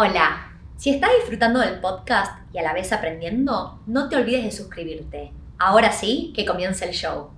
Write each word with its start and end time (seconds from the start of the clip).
Hola, 0.00 0.52
si 0.76 0.90
estás 0.90 1.10
disfrutando 1.18 1.58
del 1.58 1.80
podcast 1.80 2.40
y 2.52 2.58
a 2.58 2.62
la 2.62 2.72
vez 2.72 2.92
aprendiendo, 2.92 3.82
no 3.88 4.08
te 4.08 4.14
olvides 4.14 4.44
de 4.44 4.52
suscribirte. 4.52 5.32
Ahora 5.58 5.90
sí, 5.90 6.32
que 6.36 6.44
comience 6.44 6.84
el 6.84 6.92
show. 6.92 7.32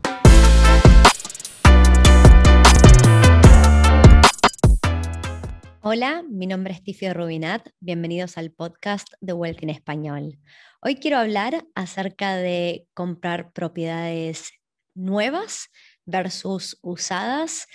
Hola, 5.81 6.23
mi 6.29 6.47
nombre 6.47 6.75
es 6.75 6.83
Tifio 6.83 7.15
Rubinat. 7.15 7.67
Bienvenidos 7.81 8.37
al 8.37 8.51
podcast 8.51 9.09
de 9.23 9.33
Wealth 9.33 9.63
en 9.63 9.71
Español. 9.71 10.39
Hoy 10.83 10.97
quiero 10.97 11.17
hablar 11.17 11.65
acerca 11.75 12.37
de 12.37 12.87
comprar 12.93 13.53
propiedades 13.53 14.53
nuevas 14.95 15.71
versus 16.05 16.79
usadas 16.83 17.67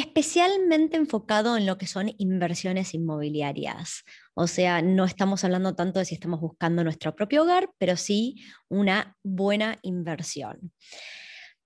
especialmente 0.00 0.96
enfocado 0.96 1.56
en 1.56 1.66
lo 1.66 1.78
que 1.78 1.86
son 1.86 2.12
inversiones 2.18 2.94
inmobiliarias. 2.94 4.04
O 4.34 4.46
sea, 4.46 4.82
no 4.82 5.04
estamos 5.04 5.44
hablando 5.44 5.74
tanto 5.74 5.98
de 5.98 6.04
si 6.04 6.14
estamos 6.14 6.40
buscando 6.40 6.82
nuestro 6.82 7.14
propio 7.14 7.42
hogar, 7.42 7.70
pero 7.78 7.96
sí 7.96 8.42
una 8.68 9.16
buena 9.22 9.78
inversión. 9.82 10.72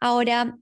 Ahora, 0.01 0.59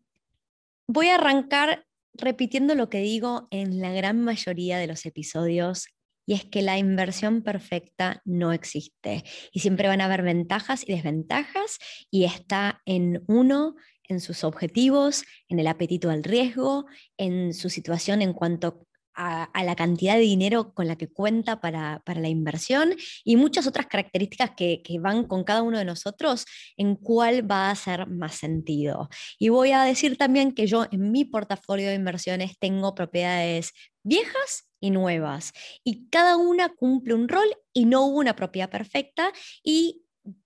voy 0.86 1.08
a 1.08 1.16
arrancar 1.16 1.86
repitiendo 2.14 2.74
lo 2.74 2.88
que 2.88 3.00
digo 3.00 3.48
en 3.50 3.80
la 3.80 3.92
gran 3.92 4.20
mayoría 4.20 4.78
de 4.78 4.86
los 4.86 5.06
episodios 5.06 5.88
y 6.26 6.34
es 6.34 6.44
que 6.44 6.62
la 6.62 6.78
inversión 6.78 7.42
perfecta 7.42 8.22
no 8.24 8.52
existe 8.52 9.24
y 9.52 9.60
siempre 9.60 9.88
van 9.88 10.00
a 10.00 10.04
haber 10.04 10.22
ventajas 10.22 10.84
y 10.86 10.92
desventajas 10.92 11.78
y 12.10 12.24
está 12.24 12.80
en 12.84 13.24
uno 13.26 13.74
en 14.12 14.20
sus 14.20 14.44
objetivos, 14.44 15.24
en 15.48 15.58
el 15.58 15.66
apetito 15.66 16.10
al 16.10 16.22
riesgo, 16.22 16.86
en 17.16 17.52
su 17.54 17.68
situación 17.70 18.22
en 18.22 18.32
cuanto 18.32 18.86
a, 19.14 19.64
la 19.64 19.76
cantidad 19.76 20.14
de 20.14 20.20
dinero 20.20 20.72
con 20.74 20.86
la 20.86 20.96
que 20.96 21.08
cuenta 21.08 21.60
para, 21.60 22.02
la 22.06 22.28
inversión 22.28 22.94
y 23.24 23.36
muchas 23.36 23.66
otras 23.66 23.86
características 23.86 24.52
que, 24.56 24.82
que, 24.82 24.98
van 24.98 25.24
con 25.24 25.44
cada 25.44 25.62
uno 25.62 25.78
de 25.78 25.84
nosotros 25.84 26.44
en 26.76 26.96
cuál 26.96 27.50
va 27.50 27.68
a 27.68 27.72
hacer 27.72 28.06
más 28.06 28.36
sentido. 28.36 29.08
Y 29.38 29.48
voy 29.48 29.72
a 29.72 29.84
decir 29.84 30.16
también 30.16 30.52
que 30.52 30.66
yo 30.66 30.86
en 30.90 31.10
mi 31.10 31.24
portafolio 31.24 31.88
de 31.88 31.94
inversiones 31.94 32.58
tengo 32.58 32.94
propiedades 32.94 33.72
viejas 34.02 34.68
y 34.80 34.90
nuevas 34.90 35.52
y 35.84 36.08
cada 36.08 36.36
una 36.36 36.68
cumple 36.70 37.14
un 37.14 37.28
rol 37.28 37.46
y 37.72 37.84
no 37.84 38.04
hubo 38.06 38.18
una 38.18 38.34
propiedad 38.34 38.68
perfecta 38.68 39.32
y 39.62 40.02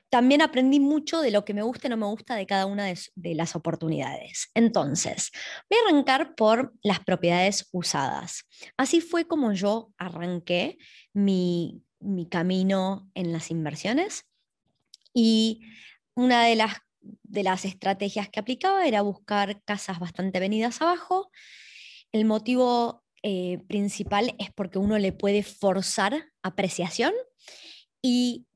también 0.08 0.40
aprendí 0.42 0.80
mucho 0.80 1.20
de 1.20 1.30
lo 1.30 1.44
que 1.44 1.54
me 1.54 1.62
gusta 1.62 1.86
y 1.86 1.90
no 1.90 1.96
me 1.96 2.06
gusta 2.06 2.36
de 2.36 2.46
cada 2.46 2.66
una 2.66 2.86
de, 2.86 3.34
las 3.34 3.56
oportunidades. 3.56 4.50
Entonces, 4.54 5.30
voy 5.68 5.78
a 5.78 5.88
arrancar 5.88 6.34
por 6.34 6.74
las 6.82 7.00
propiedades 7.00 7.68
usadas. 7.72 8.44
Así 8.76 9.00
fue 9.00 9.26
como 9.26 9.52
yo 9.52 9.92
arranqué 9.98 10.78
mi, 11.12 11.82
camino 12.30 13.10
en 13.14 13.32
las 13.32 13.50
inversiones 13.50 14.24
y 15.12 15.62
una 16.14 16.44
de 16.44 16.54
las, 16.54 16.74
de 17.00 17.42
las 17.42 17.64
estrategias 17.64 18.28
que 18.28 18.38
aplicaba 18.38 18.86
era 18.86 19.02
buscar 19.02 19.62
casas 19.64 19.98
bastante 19.98 20.38
venidas 20.38 20.80
abajo. 20.80 21.30
El 22.12 22.26
motivo 22.26 23.02
eh, 23.22 23.58
principal 23.66 24.36
es 24.38 24.52
porque 24.52 24.78
uno 24.78 24.98
le 24.98 25.12
puede 25.12 25.42
forzar 25.42 26.26
apreciación 26.42 27.12
y 28.00 28.46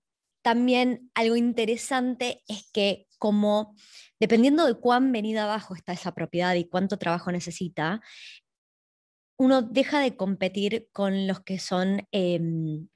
también 0.42 1.10
algo 1.14 1.36
interesante 1.36 2.42
es 2.48 2.68
que 2.72 3.06
como 3.18 3.76
dependiendo 4.18 4.66
de 4.66 4.74
cuán 4.74 5.12
venida 5.12 5.44
abajo 5.44 5.74
está 5.74 5.92
esa 5.92 6.14
propiedad 6.14 6.54
y 6.54 6.68
cuánto 6.68 6.98
trabajo 6.98 7.30
necesita, 7.30 8.00
uno 9.38 9.62
deja 9.62 10.00
de 10.00 10.16
competir 10.16 10.88
con 10.92 11.26
los 11.26 11.40
que 11.40 11.58
son 11.58 12.06
em, 12.12 12.88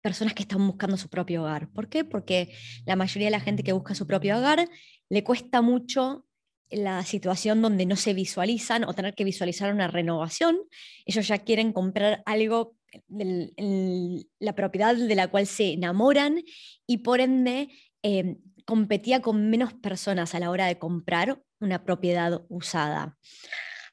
personas 0.00 0.34
que 0.34 0.42
están 0.42 0.66
buscando 0.66 0.96
su 0.96 1.08
propio 1.08 1.42
hogar. 1.42 1.70
¿Por 1.70 1.88
qué? 1.88 2.04
Porque 2.04 2.54
la 2.86 2.96
mayoría 2.96 3.26
de 3.26 3.32
la 3.32 3.40
gente 3.40 3.62
que 3.62 3.72
busca 3.72 3.94
su 3.94 4.06
propio 4.06 4.38
hogar 4.38 4.68
le 5.08 5.24
cuesta 5.24 5.62
mucho 5.62 6.26
la 6.70 7.04
situación 7.04 7.62
donde 7.62 7.86
no 7.86 7.96
se 7.96 8.14
visualizan 8.14 8.84
o 8.84 8.94
tener 8.94 9.14
que 9.14 9.24
visualizar 9.24 9.72
una 9.72 9.88
renovación. 9.88 10.58
Ellos 11.06 11.26
ya 11.26 11.38
quieren 11.38 11.72
comprar 11.72 12.22
algo 12.26 12.77
la 13.08 14.54
propiedad 14.54 14.94
de 14.96 15.14
la 15.14 15.28
cual 15.28 15.46
se 15.46 15.72
enamoran 15.72 16.42
y 16.86 16.98
por 16.98 17.20
ende 17.20 17.68
em, 18.02 18.38
competía 18.64 19.20
con 19.20 19.50
menos 19.50 19.74
personas 19.74 20.34
a 20.34 20.40
la 20.40 20.50
hora 20.50 20.66
de 20.66 20.78
comprar 20.78 21.42
una 21.60 21.84
propiedad 21.84 22.42
usada. 22.48 23.16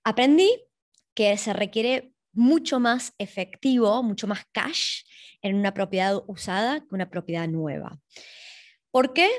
Aprendí 0.03 0.49
que 1.13 1.37
se 1.37 1.53
requiere 1.53 2.13
mucho 2.33 2.79
más 2.79 3.13
efectivo, 3.17 4.03
mucho 4.03 4.27
más 4.27 4.45
cash 4.51 5.03
en 5.41 5.55
una 5.55 5.73
propiedad 5.73 6.21
usada 6.27 6.81
que 6.81 6.93
una 6.93 7.09
propiedad 7.09 7.47
nueva. 7.47 7.99
¿Por 8.91 9.13
qué? 9.13 9.29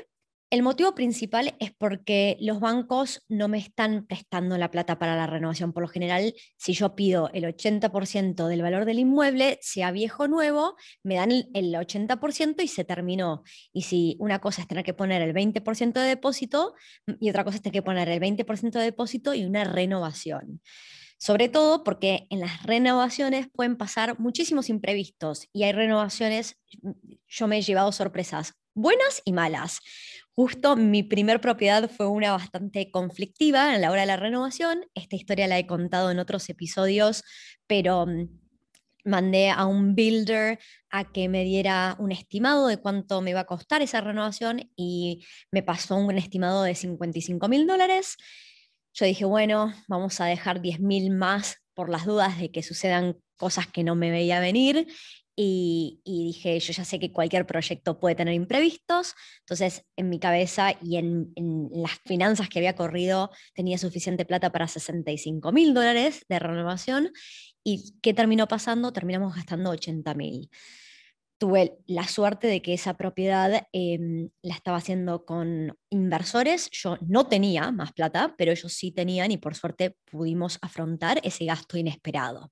El 0.49 0.63
motivo 0.63 0.95
principal 0.95 1.57
es 1.59 1.73
porque 1.73 2.37
los 2.39 2.61
bancos 2.61 3.21
no 3.27 3.49
me 3.49 3.57
están 3.57 4.07
prestando 4.07 4.57
la 4.57 4.71
plata 4.71 4.97
para 4.97 5.17
la 5.17 5.27
renovación. 5.27 5.73
Por 5.73 5.83
lo 5.83 5.89
general, 5.89 6.33
si 6.55 6.71
yo 6.71 6.95
pido 6.95 7.29
el 7.33 7.43
80% 7.43 8.47
del 8.47 8.61
valor 8.61 8.85
del 8.85 8.99
inmueble, 8.99 9.59
sea 9.61 9.91
viejo 9.91 10.23
o 10.23 10.27
nuevo, 10.29 10.77
me 11.03 11.15
dan 11.15 11.31
el 11.31 11.73
80% 11.73 12.63
y 12.63 12.69
se 12.69 12.85
terminó. 12.85 13.43
Y 13.73 13.81
si 13.81 14.15
una 14.19 14.39
cosa 14.39 14.61
es 14.61 14.69
tener 14.69 14.85
que 14.85 14.93
poner 14.93 15.21
el 15.21 15.33
20% 15.33 15.99
de 15.99 16.07
depósito 16.07 16.75
y 17.19 17.29
otra 17.29 17.43
cosa 17.43 17.57
es 17.57 17.61
tener 17.61 17.73
que 17.73 17.83
poner 17.83 18.07
el 18.07 18.21
20% 18.21 18.71
de 18.71 18.83
depósito 18.85 19.33
y 19.33 19.43
una 19.43 19.65
renovación. 19.65 20.61
Sobre 21.17 21.49
todo 21.49 21.83
porque 21.83 22.25
en 22.29 22.39
las 22.39 22.63
renovaciones 22.63 23.49
pueden 23.51 23.75
pasar 23.75 24.17
muchísimos 24.17 24.69
imprevistos 24.69 25.49
y 25.51 25.63
hay 25.63 25.73
renovaciones, 25.73 26.57
yo 27.27 27.47
me 27.47 27.57
he 27.57 27.61
llevado 27.61 27.91
sorpresas 27.91 28.53
buenas 28.77 29.23
y 29.25 29.33
malas. 29.33 29.81
Justo 30.39 30.75
mi 30.75 31.01
primer 31.01 31.41
propiedad 31.41 31.89
fue 31.89 32.05
una 32.05 32.31
bastante 32.31 32.91
conflictiva 32.91 33.73
en 33.73 33.81
la 33.81 33.89
hora 33.89 34.01
de 34.01 34.07
la 34.07 34.17
renovación. 34.17 34.85
Esta 34.93 35.15
historia 35.15 35.47
la 35.47 35.57
he 35.57 35.65
contado 35.65 36.11
en 36.11 36.19
otros 36.19 36.47
episodios, 36.49 37.23
pero 37.65 38.05
mm, 38.05 38.29
mandé 39.03 39.49
a 39.49 39.65
un 39.65 39.95
builder 39.95 40.59
a 40.91 41.11
que 41.11 41.27
me 41.27 41.43
diera 41.43 41.95
un 41.97 42.11
estimado 42.11 42.67
de 42.67 42.77
cuánto 42.77 43.19
me 43.21 43.31
iba 43.31 43.39
a 43.39 43.45
costar 43.47 43.81
esa 43.81 43.99
renovación 43.99 44.71
y 44.75 45.25
me 45.49 45.63
pasó 45.63 45.95
un 45.95 46.15
estimado 46.19 46.61
de 46.61 46.75
55 46.75 47.47
mil 47.47 47.65
dólares. 47.65 48.15
Yo 48.93 49.07
dije, 49.07 49.25
bueno, 49.25 49.73
vamos 49.87 50.21
a 50.21 50.25
dejar 50.25 50.61
10 50.61 50.81
mil 50.81 51.09
más 51.09 51.63
por 51.73 51.89
las 51.89 52.05
dudas 52.05 52.37
de 52.37 52.51
que 52.51 52.61
sucedan 52.61 53.17
cosas 53.37 53.65
que 53.65 53.83
no 53.83 53.95
me 53.95 54.11
veía 54.11 54.39
venir 54.39 54.85
y, 55.39 56.01
dije, 56.03 56.59
yo 56.59 56.73
ya 56.73 56.83
sé 56.83 56.99
que 56.99 57.13
cualquier 57.13 57.45
proyecto 57.45 57.99
puede 57.99 58.15
tener 58.15 58.33
imprevistos, 58.33 59.13
entonces 59.41 59.85
en 59.95 60.09
mi 60.09 60.19
cabeza 60.19 60.73
y 60.81 60.97
en, 60.97 61.31
las 61.71 61.99
finanzas 62.05 62.49
que 62.49 62.57
había 62.57 62.75
corrido 62.75 63.29
tenía 63.53 63.77
suficiente 63.77 64.25
plata 64.25 64.51
para 64.51 64.67
65 64.67 65.51
mil 65.51 65.75
dólares 65.75 66.25
de 66.27 66.39
renovación. 66.39 67.11
¿Y 67.63 67.99
qué 68.01 68.15
terminó 68.15 68.47
pasando? 68.47 68.91
Terminamos 68.91 69.35
gastando 69.35 69.69
80 69.69 70.15
mil. 70.15 70.49
Tuve 71.37 71.77
la 71.85 72.07
suerte 72.07 72.47
de 72.47 72.63
que 72.63 72.73
esa 72.73 72.97
propiedad 72.97 73.67
em, 73.73 74.31
la 74.41 74.55
estaba 74.55 74.77
haciendo 74.77 75.23
con 75.23 75.77
inversores. 75.91 76.71
Yo 76.71 76.97
no 77.01 77.27
tenía 77.27 77.71
más 77.71 77.93
plata, 77.93 78.33
pero 78.39 78.51
ellos 78.51 78.73
sí 78.73 78.91
tenían 78.91 79.29
y 79.31 79.37
por 79.37 79.53
suerte 79.53 79.97
pudimos 80.09 80.57
afrontar 80.63 81.19
ese 81.23 81.45
gasto 81.45 81.77
inesperado. 81.77 82.51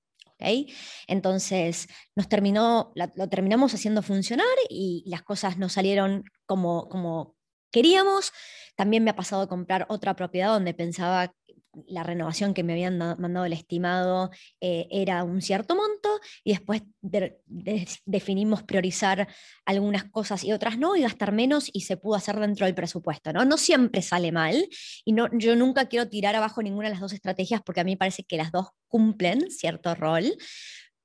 Entonces, 1.06 1.88
nos 2.14 2.28
terminó, 2.28 2.92
lo 2.94 3.28
terminamos 3.28 3.74
haciendo 3.74 4.02
funcionar 4.02 4.46
y 4.68 5.04
las 5.06 5.22
cosas 5.22 5.58
no 5.58 5.68
salieron 5.68 6.24
como, 6.46 6.88
como 6.88 7.36
queríamos. 7.70 8.32
También 8.76 9.04
me 9.04 9.10
ha 9.10 9.16
pasado 9.16 9.48
comprar 9.48 9.86
otra 9.88 10.14
propiedad 10.14 10.48
donde 10.48 10.74
pensaba 10.74 11.34
la 11.86 12.02
renovación 12.02 12.54
que 12.54 12.62
me 12.62 12.72
habían 12.72 12.98
mandado 12.98 13.44
el 13.44 13.52
estimado 13.52 14.30
eh, 14.60 14.86
era 14.90 15.24
un 15.24 15.42
cierto 15.42 15.74
monto 15.74 16.20
y 16.44 16.52
después 16.52 16.82
definimos 18.04 18.62
priorizar 18.62 19.28
algunas 19.64 20.04
cosas 20.04 20.44
y 20.44 20.52
otras 20.52 20.78
no 20.78 20.96
y 20.96 21.02
gastar 21.02 21.32
menos 21.32 21.68
y 21.72 21.82
se 21.82 21.96
pudo 21.96 22.16
hacer 22.16 22.38
dentro 22.40 22.66
del 22.66 22.74
presupuesto. 22.74 23.32
No, 23.32 23.44
no 23.44 23.56
siempre 23.56 24.02
sale 24.02 24.32
mal 24.32 24.68
y 25.04 25.12
no, 25.12 25.28
yo 25.32 25.56
nunca 25.56 25.86
quiero 25.86 26.08
tirar 26.08 26.34
abajo 26.34 26.62
ninguna 26.62 26.88
de 26.88 26.94
las 26.94 27.00
dos 27.00 27.12
estrategias 27.12 27.62
porque 27.62 27.80
a 27.80 27.84
mí 27.84 27.92
me 27.92 27.96
parece 27.98 28.24
que 28.24 28.36
las 28.36 28.52
dos 28.52 28.68
cumplen 28.88 29.50
cierto 29.50 29.94
rol, 29.94 30.36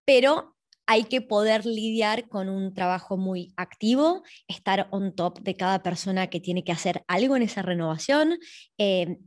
pero 0.06 0.56
hay 0.88 1.06
que 1.06 1.22
poder 1.22 1.66
lidiar 1.66 2.28
con 2.28 2.50
un 2.50 2.74
trabajo 2.74 3.16
muy 3.16 3.54
activo, 3.56 4.24
estar 4.48 4.88
on 4.92 5.16
top 5.16 5.40
de 5.40 5.56
cada 5.56 5.82
persona 5.84 6.28
que 6.28 6.42
tiene 6.42 6.66
que 6.66 6.74
hacer 6.74 7.04
algo 7.08 7.38
en 7.38 7.44
esa 7.44 7.62
renovación. 7.62 8.38
Eh, 8.78 9.18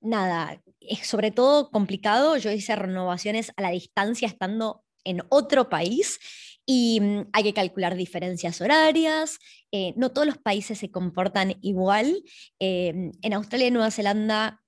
nada, 0.00 0.62
es 0.80 1.06
sobre 1.06 1.30
todo 1.30 1.70
complicado. 1.70 2.36
Yo 2.36 2.50
hice 2.50 2.76
renovaciones 2.76 3.52
a 3.56 3.62
la 3.62 3.70
distancia 3.70 4.28
estando 4.28 4.84
en 5.04 5.22
otro 5.30 5.68
país 5.68 6.18
y 6.66 7.00
mm, 7.00 7.28
hay 7.32 7.42
que 7.44 7.54
calcular 7.54 7.96
diferencias 7.96 8.60
horarias. 8.60 9.38
Eh, 9.72 9.94
no 9.96 10.10
todos 10.10 10.26
los 10.26 10.38
países 10.38 10.78
se 10.78 10.90
comportan 10.90 11.56
igual. 11.62 12.22
Eh, 12.60 13.12
en 13.22 13.32
Australia 13.32 13.68
y 13.68 13.70
Nueva 13.70 13.90
Zelanda, 13.90 14.62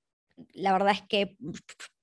la 0.55 0.73
verdad 0.73 0.95
es 0.95 1.03
que 1.03 1.37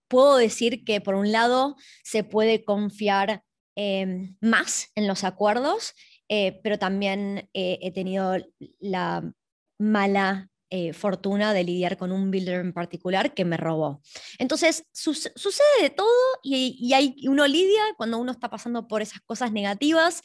puedo 0.07 0.38
decir 0.38 0.83
que 0.85 1.01
por 1.01 1.15
un 1.15 1.31
lado 1.31 1.75
se 2.03 2.24
puede 2.24 2.63
confiar 2.63 3.44
em, 3.75 4.38
más 4.39 4.91
en 4.95 5.07
los 5.07 5.24
acuerdos, 5.24 5.94
eh, 6.29 6.59
pero 6.63 6.77
también 6.77 7.50
he 7.53 7.91
tenido 7.91 8.38
la 8.79 9.31
mala 9.79 10.50
eh, 10.69 10.93
fortuna 10.93 11.53
de 11.53 11.63
lidiar 11.63 11.97
con 11.97 12.11
un 12.11 12.29
builder 12.29 12.59
en 12.59 12.73
particular 12.73 13.33
que 13.33 13.45
me 13.45 13.57
robó. 13.57 14.01
Entonces, 14.37 14.85
sucede 14.91 15.81
de 15.81 15.89
todo 15.89 16.07
y, 16.43 16.93
hay, 16.93 17.15
uno 17.27 17.47
lidia 17.47 17.81
cuando 17.95 18.17
uno 18.17 18.31
está 18.31 18.49
pasando 18.49 18.87
por 18.87 19.01
esas 19.01 19.21
cosas 19.21 19.51
negativas. 19.51 20.21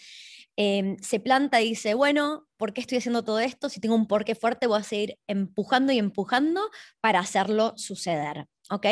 Em, 0.57 0.99
se 0.99 1.21
planta 1.21 1.63
y 1.63 1.71
dice, 1.71 1.95
bueno, 1.95 2.47
¿por 2.57 2.73
qué 2.75 2.81
estoy 2.83 2.99
haciendo 2.99 3.25
todo 3.25 3.41
esto? 3.41 3.69
Si 3.69 3.81
tengo 3.81 3.95
un 3.95 4.07
porqué 4.07 4.35
fuerte, 4.35 4.67
voy 4.67 4.81
a 4.81 4.83
seguir 4.83 5.19
empujando 5.27 5.93
y 5.93 5.99
empujando 5.99 6.71
para 7.01 7.21
hacerlo 7.21 7.73
suceder. 7.77 8.47
¿Ok? 8.71 8.87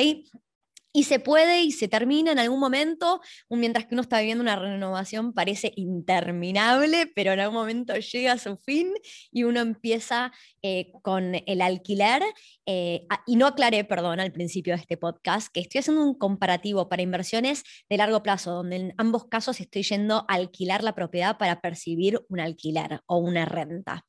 Y 0.93 1.05
se 1.05 1.21
puede 1.21 1.63
y 1.63 1.71
se 1.73 1.89
termina 1.89 2.33
en 2.33 2.39
algún 2.39 2.59
momento, 2.59 3.21
mientras 3.49 3.87
que 3.87 3.95
uno 3.95 4.03
está 4.03 4.19
viviendo 4.19 4.43
una 4.43 4.57
renovación 4.57 5.33
parece 5.33 5.73
interminable, 5.77 7.07
pero 7.15 7.33
en 7.33 7.41
algún 7.41 7.59
momento 7.59 7.95
llega 7.97 8.33
a 8.33 8.39
su 8.39 8.57
fin 8.57 8.93
y 9.31 9.45
uno 9.45 9.61
empieza 9.61 10.33
eh, 10.63 10.93
con 11.03 11.37
el 11.47 11.63
alquiler. 11.63 12.23
Eh, 12.67 13.07
y 13.27 13.37
no 13.37 13.47
aclaré, 13.47 13.85
perdón, 13.85 14.21
al 14.21 14.33
principio 14.33 14.75
de 14.75 14.81
este 14.81 14.97
podcast, 14.97 15.53
que 15.53 15.61
estoy 15.61 15.79
haciendo 15.81 16.03
un 16.05 16.15
comparativo 16.15 16.89
para 16.89 17.03
inversiones 17.03 17.63
de 17.89 17.97
largo 17.97 18.23
plazo, 18.23 18.53
donde 18.53 18.77
en 18.77 18.95
ambos 18.99 19.27
casos 19.27 19.61
estoy 19.61 19.83
yendo 19.83 20.25
a 20.29 20.35
alquilar 20.35 20.83
la 20.83 20.95
propiedad 20.95 21.39
para 21.39 21.61
percibir 21.61 22.21
un 22.29 22.41
alquiler 22.41 23.01
o 23.07 23.19
una 23.19 23.45
renta. 23.45 24.05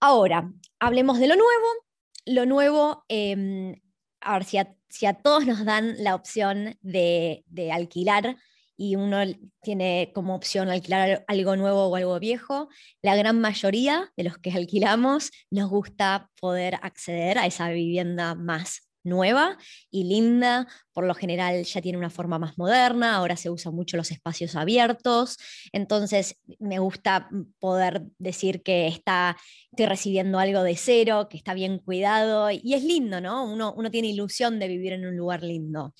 Ahora, 0.00 0.50
hablemos 0.80 1.18
de 1.18 1.28
lo 1.28 1.36
nuevo. 1.36 1.66
Lo 2.26 2.44
nuevo, 2.44 3.04
eh, 3.08 3.80
a 4.20 4.32
ver, 4.34 4.44
si 4.44 4.58
si 4.88 5.06
a 5.06 5.14
todos 5.14 5.46
nos 5.46 5.64
dan 5.64 5.94
la 5.98 6.14
opción 6.14 6.78
de, 6.82 7.44
alquilar 7.72 8.36
y 8.76 8.96
uno 8.96 9.18
tiene 9.62 10.12
como 10.14 10.34
opción 10.34 10.68
alquilar 10.68 11.24
algo 11.28 11.56
nuevo 11.56 11.86
o 11.86 11.96
algo 11.96 12.18
viejo, 12.20 12.68
la 13.02 13.16
gran 13.16 13.40
mayoría 13.40 14.12
de 14.16 14.24
los 14.24 14.38
que 14.38 14.50
alquilamos 14.52 15.30
nos 15.50 15.70
gusta 15.70 16.30
poder 16.40 16.78
acceder 16.82 17.38
a 17.38 17.46
esa 17.46 17.70
vivienda 17.70 18.34
más 18.34 18.86
nueva 19.06 19.56
y 19.90 20.04
linda, 20.04 20.66
por 20.92 21.06
lo 21.06 21.14
general 21.14 21.64
ya 21.64 21.80
tiene 21.80 21.98
una 21.98 22.10
forma 22.10 22.38
más 22.38 22.58
moderna, 22.58 23.16
ahora 23.16 23.36
se 23.36 23.50
usan 23.50 23.74
mucho 23.74 23.96
los 23.96 24.10
espacios 24.10 24.56
abiertos, 24.56 25.38
entonces 25.72 26.38
me 26.58 26.78
gusta 26.78 27.28
poder 27.58 28.02
decir 28.18 28.62
que 28.62 28.86
está, 28.86 29.36
estoy 29.70 29.86
recibiendo 29.86 30.38
algo 30.38 30.62
de 30.62 30.76
cero, 30.76 31.28
que 31.30 31.36
está 31.36 31.54
bien 31.54 31.78
cuidado 31.78 32.50
y 32.50 32.74
es 32.74 32.82
lindo, 32.82 33.20
¿no? 33.20 33.44
Uno, 33.44 33.72
uno 33.76 33.90
tiene 33.90 34.08
ilusión 34.08 34.58
de 34.58 34.68
vivir 34.68 34.92
en 34.92 35.06
un 35.06 35.16
lugar 35.16 35.42
lindo. 35.42 35.94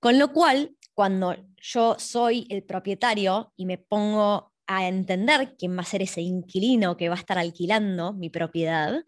Con 0.00 0.18
lo 0.18 0.32
cual, 0.32 0.76
cuando 0.94 1.36
yo 1.56 1.96
soy 1.98 2.46
el 2.50 2.64
propietario 2.64 3.52
y 3.56 3.66
me 3.66 3.78
pongo 3.78 4.52
a 4.66 4.88
entender 4.88 5.54
quién 5.58 5.76
va 5.76 5.82
a 5.82 5.86
ser 5.86 6.02
ese 6.02 6.20
inquilino 6.20 6.96
que 6.96 7.08
va 7.08 7.14
a 7.14 7.18
estar 7.18 7.38
alquilando 7.38 8.12
mi 8.12 8.30
propiedad, 8.30 9.04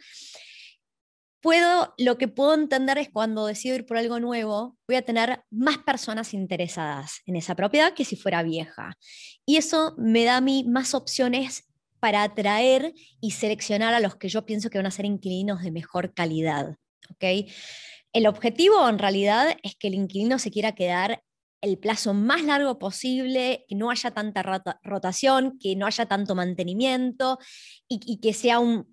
puedo, 1.45 1.93
lo 1.99 2.17
que 2.17 2.27
puedo 2.27 2.55
entender 2.55 2.97
es 2.97 3.11
cuando 3.11 3.45
decido 3.45 3.77
ir 3.77 3.85
por 3.85 3.99
algo 3.99 4.19
nuevo, 4.19 4.79
voy 4.89 4.97
a 4.97 5.03
tener 5.03 5.43
más 5.51 5.77
personas 5.77 6.33
interesadas 6.33 7.21
en 7.27 7.37
esa 7.37 7.55
propiedad 7.55 7.93
que 7.93 8.07
si 8.07 8.17
fuera 8.17 8.43
vieja. 8.43 8.97
Y 9.45 9.59
eso 9.59 9.95
me 9.99 10.25
da 10.25 10.39
a 10.39 10.41
mí 10.41 10.65
más 10.67 10.95
opciones 10.95 11.69
para 12.01 12.23
atraer 12.23 12.95
y 13.21 13.33
seleccionar 13.33 13.93
a 13.93 14.01
los 14.01 14.17
que 14.17 14.31
yo 14.31 14.47
pienso 14.47 14.71
que 14.71 14.79
van 14.79 14.87
a 14.87 14.91
ser 14.91 15.05
inquilinos 15.05 15.63
de 15.63 15.71
mejor 15.71 16.15
calidad. 16.15 16.79
¿okay? 17.11 17.53
El 18.15 18.27
objetivo 18.27 18.89
en 18.89 18.99
realidad 18.99 19.55
es 19.63 19.77
que 19.77 19.89
el 19.89 19.95
inquilino 19.97 20.39
se 20.39 20.51
quiera 20.51 20.73
quedar 20.73 21.23
el 21.65 21.79
plazo 21.79 22.13
más 22.13 22.45
largo 22.45 22.79
posible, 22.79 23.65
que 23.67 23.75
no 23.75 23.91
haya 23.91 24.11
tanta 24.11 24.43
rotación, 24.83 25.59
que 25.59 25.75
no 25.77 25.87
haya 25.87 26.05
tanto 26.07 26.35
mantenimiento 26.35 27.39
y, 27.89 28.21
que 28.21 28.35
sea 28.35 28.59
un, 28.59 28.87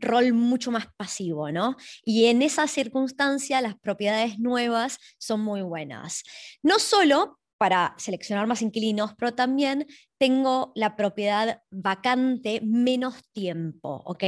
rol 0.00 0.32
mucho 0.32 0.70
más 0.70 0.86
pasivo, 0.96 1.50
¿no? 1.50 1.76
Y 2.04 2.26
en 2.26 2.42
esa 2.42 2.68
circunstancia 2.68 3.60
las 3.60 3.74
propiedades 3.74 4.38
nuevas 4.38 4.98
son 5.18 5.40
muy 5.40 5.62
buenas. 5.62 6.22
No 6.62 6.78
solo 6.78 7.38
para 7.64 7.94
seleccionar 7.96 8.46
más 8.46 8.60
inquilinos, 8.60 9.14
pero 9.16 9.32
también 9.32 9.86
tengo 10.18 10.70
la 10.74 10.96
propiedad 10.96 11.62
vacante 11.70 12.60
menos 12.62 13.14
tiempo, 13.32 14.02
¿ok? 14.04 14.22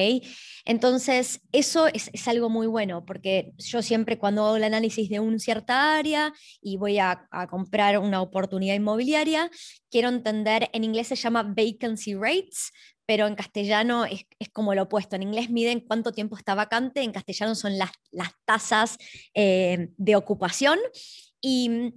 Entonces, 0.64 1.42
eso 1.52 1.86
es, 1.86 2.10
algo 2.28 2.48
muy 2.48 2.66
bueno, 2.66 3.04
porque 3.04 3.52
yo 3.58 3.82
siempre 3.82 4.18
cuando 4.18 4.46
hago 4.46 4.56
el 4.56 4.64
análisis 4.64 5.10
de 5.10 5.20
una 5.20 5.38
cierta 5.38 5.98
área 5.98 6.32
y 6.62 6.78
voy 6.78 6.98
a, 6.98 7.28
comprar 7.50 7.98
una 7.98 8.22
oportunidad 8.22 8.74
inmobiliaria, 8.74 9.50
quiero 9.90 10.08
entender, 10.08 10.70
en 10.72 10.84
inglés 10.84 11.08
se 11.08 11.16
llama 11.16 11.42
vacancy 11.42 12.14
rates, 12.14 12.72
pero 13.04 13.26
en 13.26 13.34
castellano 13.34 14.06
es, 14.06 14.24
como 14.50 14.74
lo 14.74 14.84
opuesto. 14.84 15.14
En 15.14 15.24
inglés 15.24 15.50
miden 15.50 15.80
cuánto 15.80 16.12
tiempo 16.12 16.38
está 16.38 16.54
vacante, 16.54 17.02
en 17.02 17.12
castellano 17.12 17.54
son 17.54 17.76
las, 17.76 17.90
las 18.12 18.30
tasas 18.46 18.96
eh, 19.34 19.90
de 19.98 20.16
ocupación. 20.16 20.78
Y 21.42 21.92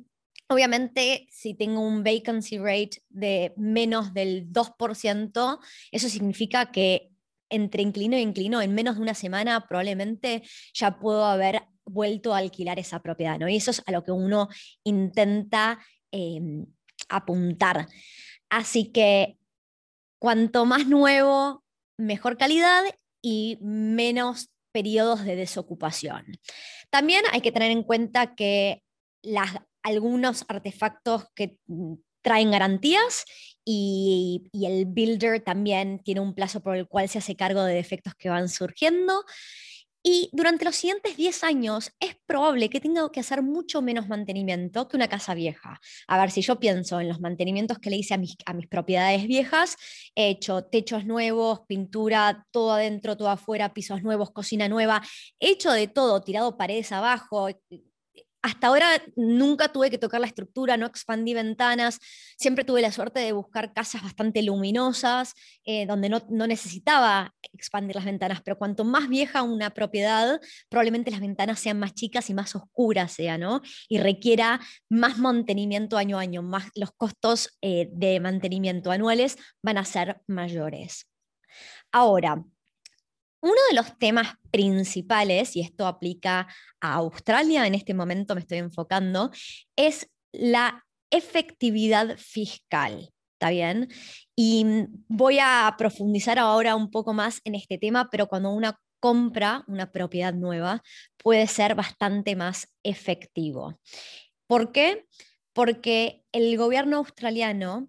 Obviamente, 0.52 1.28
si 1.30 1.54
tengo 1.54 1.82
un 1.82 2.04
vacancy 2.04 2.58
rate 2.58 3.04
de 3.10 3.54
menos 3.56 4.14
del 4.16 4.52
2%, 4.52 5.60
eso 5.92 6.10
significa 6.10 6.72
que 6.72 7.12
entre 7.50 7.84
inclino 7.84 8.16
e 8.16 8.22
inclino, 8.22 8.62
en 8.62 8.74
menos 8.74 8.96
de 8.96 9.02
una 9.02 9.14
semana 9.14 9.68
probablemente 9.68 10.44
ya 10.74 11.00
puedo 11.00 11.26
haber 11.26 11.64
vuelto 11.86 12.34
a 12.34 12.40
alquilar 12.40 12.80
esa 12.80 13.02
propiedad, 13.02 13.38
¿no? 13.40 13.48
Y 13.48 13.58
eso 13.58 13.72
es 13.72 13.84
a 13.86 13.92
lo 13.92 14.04
que 14.04 14.12
uno 14.12 14.50
intenta 14.84 15.80
em, 16.12 16.66
apuntar. 17.10 17.88
Así 18.50 18.92
que 18.92 19.38
cuanto 20.20 20.66
más 20.66 20.88
nuevo, 20.88 21.64
mejor 21.98 22.38
calidad 22.38 22.84
y 23.22 23.58
menos 23.62 24.50
periodos 24.72 25.26
de 25.26 25.36
desocupación. 25.36 26.26
También 26.90 27.24
hay 27.32 27.42
que 27.42 27.52
tener 27.52 27.72
en 27.72 27.84
cuenta 27.84 28.36
que 28.36 28.84
las 29.22 29.52
algunos 29.84 30.46
artefactos 30.48 31.26
que 31.36 31.58
mm, 31.68 31.94
traen 32.22 32.52
garantías 32.52 33.26
y, 33.66 34.50
el 34.54 34.86
builder 34.86 35.42
también 35.42 36.00
tiene 36.04 36.22
un 36.22 36.34
plazo 36.34 36.62
por 36.62 36.76
el 36.76 36.88
cual 36.88 37.08
se 37.10 37.20
hace 37.20 37.36
cargo 37.36 37.64
de 37.64 37.76
defectos 37.76 38.14
que 38.16 38.30
van 38.30 38.50
surgiendo. 38.50 39.24
Y 40.02 40.30
durante 40.32 40.64
los 40.64 40.78
siguientes 40.78 41.18
10 41.18 41.44
años 41.44 41.92
es 42.00 42.16
probable 42.26 42.70
que 42.70 42.80
tenga 42.80 43.12
que 43.12 43.20
hacer 43.20 43.44
mucho 43.44 43.82
menos 43.82 44.08
mantenimiento 44.08 44.88
que 44.88 44.96
una 44.96 45.10
casa 45.10 45.34
vieja. 45.34 45.80
A 46.08 46.18
ver, 46.18 46.32
si 46.32 46.42
yo 46.42 46.58
pienso 46.58 47.02
en 47.02 47.10
los 47.10 47.20
mantenimientos 47.20 47.80
que 47.80 47.90
le 47.90 47.98
hice 47.98 48.14
a 48.14 48.18
mis, 48.18 48.38
a 48.46 48.54
mis 48.54 48.68
propiedades 48.68 49.28
viejas, 49.28 49.76
he 50.16 50.30
hecho 50.30 50.64
techos 50.64 51.06
nuevos, 51.06 51.62
pintura, 51.68 52.48
todo 52.52 52.72
adentro, 52.72 53.18
todo 53.18 53.30
afuera, 53.30 53.74
pisos 53.74 54.02
nuevos, 54.02 54.32
cocina 54.32 54.70
nueva, 54.70 55.02
he 55.38 55.50
hecho 55.50 55.72
de 55.74 55.90
todo, 55.90 56.22
tirado 56.22 56.58
paredes 56.58 56.94
abajo, 56.94 57.50
hasta 58.42 58.68
ahora 58.68 58.88
nunca 59.16 59.70
tuve 59.70 59.90
que 59.90 59.98
tocar 59.98 60.22
la 60.22 60.28
estructura, 60.28 60.78
no 60.78 60.86
expandí 60.86 61.34
ventanas, 61.34 62.00
siempre 62.38 62.64
tuve 62.64 62.82
la 62.82 62.92
suerte 62.92 63.20
de 63.20 63.32
buscar 63.34 63.74
casas 63.74 64.02
bastante 64.04 64.42
luminosas, 64.42 65.34
eh, 65.66 65.86
donde 65.86 66.10
no, 66.10 66.22
necesitaba 66.48 67.34
expandir 67.54 67.96
las 67.96 68.06
ventanas, 68.06 68.42
pero 68.42 68.58
cuanto 68.58 68.86
más 68.86 69.10
vieja 69.10 69.44
una 69.44 69.72
propiedad, 69.72 70.40
probablemente 70.70 71.12
las 71.12 71.20
ventanas 71.20 71.60
sean 71.60 71.80
más 71.80 71.94
chicas 71.94 72.30
y 72.30 72.34
más 72.34 72.56
oscuras 72.56 73.12
sea, 73.12 73.38
¿no? 73.38 73.62
Y 73.90 74.00
requiera 74.00 74.60
más 74.90 75.18
mantenimiento 75.18 75.98
año 75.98 76.18
a 76.18 76.22
año, 76.22 76.42
más 76.42 76.70
los 76.76 76.92
costos 76.92 77.58
eh, 77.62 77.90
de 77.92 78.20
mantenimiento 78.20 78.92
anuales 78.92 79.38
van 79.62 79.78
a 79.78 79.86
ser 79.86 80.22
mayores. 80.28 81.08
Ahora, 81.92 82.44
uno 83.42 83.60
de 83.70 83.76
los 83.76 83.98
temas 83.98 84.36
principales, 84.52 85.56
y 85.56 85.62
esto 85.62 85.88
aplica 85.88 86.48
a 86.82 86.94
Australia, 86.96 87.66
en 87.66 87.76
este 87.76 87.94
momento 87.94 88.36
me 88.36 88.42
estoy 88.42 88.58
enfocando, 88.58 89.32
es 89.76 90.10
la 90.32 90.86
efectividad 91.12 92.18
fiscal. 92.18 93.10
¿Está 93.34 93.52
bien? 93.52 93.88
Y 94.36 94.66
voy 95.08 95.40
a 95.42 95.74
profundizar 95.78 96.38
ahora 96.38 96.76
un 96.76 96.92
poco 96.92 97.14
más 97.14 97.40
en 97.46 97.56
este 97.56 97.78
tema, 97.78 98.10
pero 98.10 98.28
cuando 98.28 98.52
una 98.52 98.78
compra 99.00 99.64
una 99.68 99.92
propiedad 99.92 100.34
nueva 100.34 100.84
puede 101.18 101.48
ser 101.48 101.76
bastante 101.76 102.36
más 102.36 102.68
efectivo. 102.84 103.80
¿Por 104.48 104.72
qué? 104.72 105.06
Porque 105.54 106.24
el 106.32 106.58
gobierno 106.58 106.98
australiano 106.98 107.88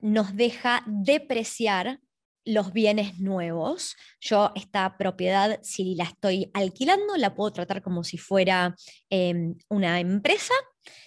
nos 0.00 0.34
deja 0.36 0.82
depreciar 0.86 2.00
los 2.44 2.72
bienes 2.72 3.18
nuevos. 3.18 3.96
Yo 4.20 4.52
esta 4.54 4.96
propiedad, 4.96 5.60
si 5.62 5.94
la 5.94 6.04
estoy 6.04 6.50
alquilando, 6.54 7.16
la 7.16 7.34
puedo 7.34 7.52
tratar 7.52 7.82
como 7.82 8.04
si 8.04 8.18
fuera 8.18 8.74
em, 9.10 9.54
una 9.68 10.00
empresa. 10.00 10.54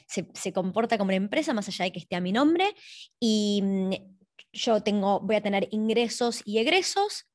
Se, 0.08 0.54
comporta 0.54 0.98
como 0.98 1.10
una 1.10 1.15
empresa, 1.15 1.54
más 1.54 1.68
allá 1.68 1.86
de 1.86 1.92
que 1.92 2.00
esté 2.00 2.15
a 2.15 2.22
mi 2.22 2.32
nombre. 2.32 2.74
Y 3.20 3.62
mm, 3.63 3.92
yo 4.54 4.82
tengo, 4.82 5.20
voy 5.20 5.36
a 5.36 5.42
tener 5.42 5.68
ingresos 5.72 6.42
y 6.46 6.60
egresos, 6.60 7.27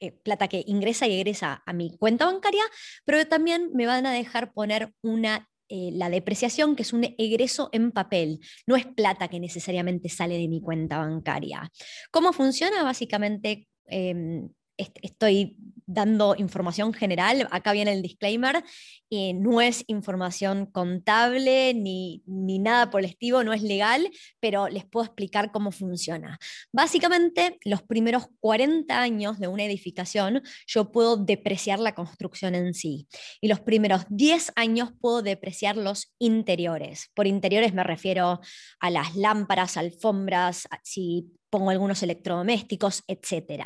eh, 0.00 0.12
plata 0.12 0.48
que 0.48 0.64
ingresa 0.66 1.06
y 1.06 1.14
egresa 1.14 1.62
a 1.66 1.72
mi 1.72 1.96
cuenta 1.96 2.26
bancaria, 2.26 2.64
pero 3.04 3.26
también 3.26 3.70
me 3.74 3.86
van 3.86 4.06
a 4.06 4.12
dejar 4.12 4.52
poner 4.52 4.92
una 5.02 5.48
eh, 5.76 5.90
la 5.92 6.08
depreciación, 6.08 6.76
que 6.76 6.82
es 6.82 6.92
un 6.92 7.02
egreso 7.18 7.68
en 7.72 7.90
papel, 7.90 8.38
no 8.64 8.76
es 8.76 8.86
plata 8.86 9.26
que 9.26 9.40
necesariamente 9.40 10.08
sale 10.08 10.38
de 10.38 10.46
mi 10.46 10.60
cuenta 10.60 10.98
bancaria. 10.98 11.68
¿Cómo 12.12 12.32
funciona? 12.32 12.84
Básicamente, 12.84 13.66
em, 13.86 14.50
estoy 14.76 15.56
dando 15.86 16.34
información 16.36 16.92
general, 16.92 17.48
acá 17.50 17.72
viene 17.72 17.92
el 17.92 18.02
disclaimer, 18.02 18.64
eh, 19.10 19.34
no 19.34 19.60
es 19.60 19.84
información 19.86 20.66
contable 20.66 21.74
ni, 21.74 22.22
ni, 22.26 22.58
nada 22.58 22.90
por 22.90 23.00
el 23.00 23.06
estilo, 23.06 23.44
no 23.44 23.52
es 23.52 23.62
legal, 23.62 24.08
pero 24.40 24.68
les 24.68 24.84
puedo 24.84 25.04
explicar 25.04 25.52
cómo 25.52 25.72
funciona. 25.72 26.38
Básicamente, 26.72 27.58
los 27.64 27.82
primeros 27.82 28.26
40 28.40 29.00
años 29.00 29.38
de 29.38 29.48
una 29.48 29.64
edificación, 29.64 30.42
yo 30.66 30.90
puedo 30.90 31.16
depreciar 31.16 31.78
la 31.78 31.94
construcción 31.94 32.54
en 32.54 32.74
sí. 32.74 33.06
Y 33.40 33.48
los 33.48 33.60
primeros 33.60 34.06
10 34.08 34.52
años 34.56 34.90
puedo 35.00 35.22
depreciar 35.22 35.76
los 35.76 36.14
interiores. 36.18 37.10
Por 37.14 37.26
interiores 37.26 37.74
me 37.74 37.84
refiero 37.84 38.40
a 38.80 38.90
las 38.90 39.16
lámparas, 39.16 39.76
alfombras, 39.76 40.66
si 40.82 41.32
pongo 41.50 41.70
algunos 41.70 42.02
electrodomésticos, 42.02 43.04
etc. 43.06 43.64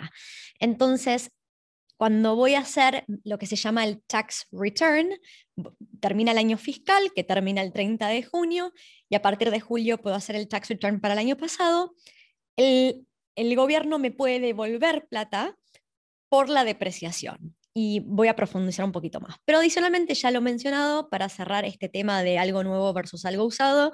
Entonces, 0.59 1.31
cuando 1.99 2.37
voy 2.37 2.55
a 2.55 2.61
hacer 2.61 3.05
lo 3.25 3.39
que 3.39 3.47
se 3.47 3.57
llama 3.57 3.85
el 3.85 4.01
tax 4.03 4.47
return, 4.53 5.11
termina 6.01 6.31
el 6.31 6.39
año 6.39 6.57
fiscal, 6.57 7.13
que 7.15 7.25
termina 7.25 7.61
el 7.61 7.73
30 7.73 8.07
de 8.07 8.23
junio, 8.23 8.73
y 9.11 9.17
a 9.17 9.23
partir 9.23 9.51
de 9.51 9.59
julio 9.59 9.99
puedo 9.99 10.15
hacer 10.15 10.37
el 10.37 10.47
tax 10.47 10.69
return 10.69 11.01
para 11.01 11.15
el 11.15 11.19
año 11.19 11.37
pasado, 11.37 11.97
el, 12.57 13.05
gobierno 13.57 13.99
me 13.99 14.13
puede 14.13 14.39
devolver 14.39 15.09
plata 15.09 15.57
por 16.29 16.49
la 16.49 16.65
depreciación. 16.65 17.57
Y 17.75 18.01
voy 18.07 18.29
a 18.29 18.37
profundizar 18.37 18.85
un 18.85 18.93
poquito 18.93 19.21
más. 19.21 19.37
Pero 19.45 19.59
adicionalmente, 19.59 20.15
ya 20.15 20.31
lo 20.31 20.39
he 20.39 20.43
mencionado, 20.43 21.11
para 21.11 21.29
cerrar 21.29 21.65
este 21.65 21.89
tema 21.89 22.23
de 22.23 22.39
algo 22.39 22.63
nuevo 22.63 22.93
versus 22.93 23.25
algo 23.25 23.45
usado, 23.45 23.93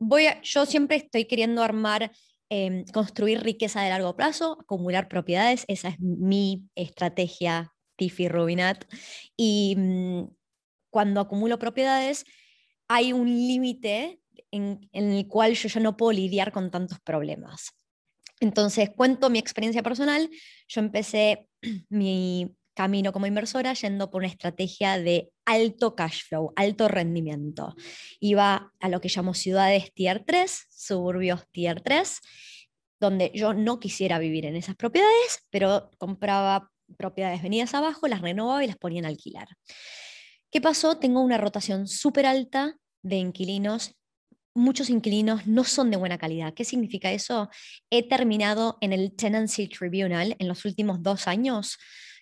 voy 0.00 0.26
yo 0.42 0.66
siempre 0.66 0.96
estoy 0.96 1.26
queriendo 1.26 1.62
armar 1.62 2.10
Em, 2.50 2.84
construir 2.86 3.42
riqueza 3.42 3.82
de 3.82 3.90
largo 3.90 4.16
plazo, 4.16 4.56
acumular 4.60 5.08
propiedades, 5.08 5.64
esa 5.68 5.88
es 5.88 6.00
mi 6.00 6.64
estrategia 6.74 7.74
Tiffy 7.96 8.28
Rubinat. 8.28 8.84
Y 9.36 9.74
mm, 9.76 10.28
cuando 10.90 11.20
acumulo 11.20 11.58
propiedades, 11.58 12.24
hay 12.88 13.12
un 13.12 13.28
límite 13.28 14.20
en, 14.50 14.88
en, 14.92 15.12
el 15.12 15.28
cual 15.28 15.54
yo 15.54 15.68
ya 15.68 15.80
no 15.80 15.96
puedo 15.98 16.12
lidiar 16.12 16.50
con 16.50 16.70
tantos 16.70 17.00
problemas. 17.00 17.72
Entonces, 18.40 18.90
cuento 18.96 19.28
mi 19.28 19.38
experiencia 19.38 19.82
personal. 19.82 20.30
Yo 20.68 20.80
empecé 20.80 21.48
mi 21.90 22.56
camino 22.78 23.12
como 23.12 23.26
inversora 23.26 23.74
yendo 23.74 24.08
por 24.08 24.20
una 24.20 24.28
estrategia 24.28 25.00
de 25.00 25.32
alto 25.44 25.96
cash 25.96 26.22
flow, 26.28 26.52
alto 26.54 26.86
rendimiento. 26.86 27.74
Iba 28.20 28.72
a 28.78 28.88
lo 28.88 29.00
que 29.00 29.08
llamo 29.08 29.34
ciudades 29.34 29.92
tier 29.94 30.22
3, 30.24 30.66
suburbios 30.70 31.42
tier 31.50 31.80
3, 31.80 32.20
donde 33.00 33.32
yo 33.34 33.52
no 33.52 33.80
quisiera 33.80 34.20
vivir 34.20 34.46
en 34.46 34.54
esas 34.54 34.76
propiedades, 34.76 35.44
pero 35.50 35.90
compraba 35.98 36.70
propiedades 36.96 37.42
venidas 37.42 37.74
abajo, 37.74 38.06
las 38.06 38.20
renovaba 38.20 38.62
y 38.62 38.68
las 38.68 38.76
ponía 38.76 39.00
en 39.00 39.06
alquilar. 39.06 39.48
¿Qué 40.48 40.60
pasó? 40.60 40.98
Tengo 40.98 41.20
una 41.20 41.36
rotación 41.36 41.88
súper 41.88 42.26
alta 42.26 42.76
de 43.02 43.16
inquilinos 43.16 43.96
muchos 44.54 44.90
inquilinos 44.90 45.46
no 45.46 45.62
son 45.62 45.88
de 45.90 45.96
buena 45.96 46.18
calidad. 46.18 46.52
¿Qué 46.52 46.64
significa 46.64 47.12
eso? 47.12 47.48
He 47.90 48.08
terminado 48.08 48.76
en 48.80 48.92
el 48.92 49.14
Tenancy 49.14 49.68
Tribunal 49.68 50.34
en 50.40 50.48
los 50.48 50.64
últimos 50.64 51.00
dos 51.00 51.28
años 51.28 51.78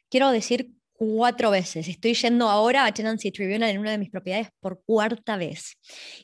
quiero 0.09 0.31
decir 0.31 0.77
cuatro 0.97 1.51
veces. 1.51 1.89
Estoy 1.89 2.15
yendo 2.15 2.49
ahora 2.49 2.87
a 2.87 2.93
Tenancy 2.93 3.31
Tribunal 3.31 3.71
en 3.71 3.79
una 3.79 3.91
de 3.91 3.99
mis 3.99 4.11
propiedades 4.11 4.49
por 4.61 4.83
cuarta 4.85 5.37
vez. 5.37 5.77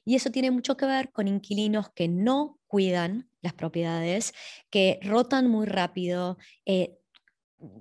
Y 0.05 0.15
eso 0.15 0.31
tiene 0.31 0.51
mucho 0.51 0.77
que 0.77 0.87
ver 0.87 1.11
con 1.13 1.29
inquilinos 1.29 1.91
que 1.95 2.09
no 2.09 2.59
cuidan 2.67 3.29
las 3.43 3.53
propiedades, 3.53 4.33
que 4.71 4.99
rotan 5.03 5.49
muy 5.49 5.67
rápido. 5.67 6.39
Eh, 6.65 6.97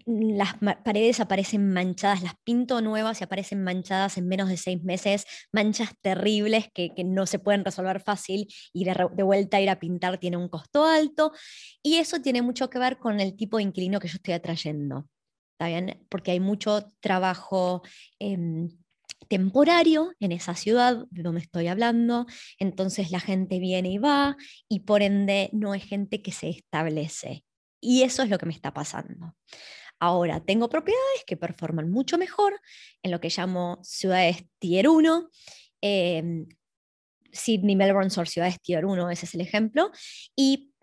las 0.05 0.55
paredes 0.83 1.19
aparecen 1.19 1.73
manchadas, 1.73 2.21
las 2.21 2.35
pinto 2.43 2.81
nuevas 2.81 3.19
y 3.19 3.23
aparecen 3.23 3.63
manchadas 3.63 4.17
en 4.17 4.27
menos 4.27 4.47
de 4.49 4.57
seis 4.57 4.83
meses, 4.83 5.25
manchas 5.51 5.89
terribles 6.01 6.67
que, 6.71 6.93
no 7.03 7.25
se 7.25 7.39
pueden 7.39 7.65
resolver 7.65 7.99
fácil 7.99 8.47
y 8.73 8.83
de, 8.83 9.07
de, 9.15 9.23
vuelta 9.23 9.59
ir 9.59 9.71
a 9.71 9.79
pintar 9.79 10.19
tiene 10.19 10.37
un 10.37 10.49
costo 10.49 10.85
alto. 10.85 11.31
Y 11.81 11.95
eso 11.95 12.21
tiene 12.21 12.41
mucho 12.43 12.69
que 12.69 12.77
ver 12.79 12.99
con 12.99 13.19
el 13.19 13.35
tipo 13.35 13.57
de 13.57 13.63
inquilino 13.63 13.99
que 13.99 14.07
yo 14.07 14.15
estoy 14.15 14.35
atrayendo. 14.35 15.07
Porque 16.09 16.31
hay 16.31 16.39
mucho 16.39 16.87
trabajo 16.99 17.83
em, 18.19 18.69
temporario 19.27 20.11
en 20.19 20.31
esa 20.31 20.55
ciudad 20.55 21.05
de 21.09 21.23
donde 21.23 21.41
estoy 21.41 21.67
hablando, 21.67 22.25
entonces 22.59 23.11
la 23.11 23.19
gente 23.19 23.59
viene 23.59 23.91
y 23.91 23.97
va 23.97 24.35
y 24.67 24.81
por 24.81 25.01
ende 25.01 25.49
no 25.53 25.73
es 25.73 25.83
gente 25.83 26.21
que 26.21 26.31
se 26.31 26.49
establece. 26.49 27.45
Y 27.79 28.03
eso 28.03 28.23
es 28.23 28.29
lo 28.29 28.37
que 28.37 28.45
me 28.45 28.53
está 28.53 28.73
pasando. 28.73 29.35
Ahora, 29.99 30.39
tengo 30.43 30.67
propiedades 30.67 31.23
que 31.25 31.37
performan 31.37 31.89
mucho 31.89 32.17
mejor 32.17 32.59
en 33.03 33.11
lo 33.11 33.19
que 33.19 33.29
llamo 33.29 33.79
ciudades 33.83 34.45
tier 34.59 34.89
1. 34.89 35.29
Em, 35.81 36.47
Sydney, 37.31 37.75
Melbourne 37.75 38.09
son 38.09 38.25
ciudades 38.25 38.59
tier 38.61 38.85
1, 38.85 39.11
ese 39.11 39.25
es 39.25 39.35
el 39.35 39.41
ejemplo. 39.41 39.91
Y 40.35 40.73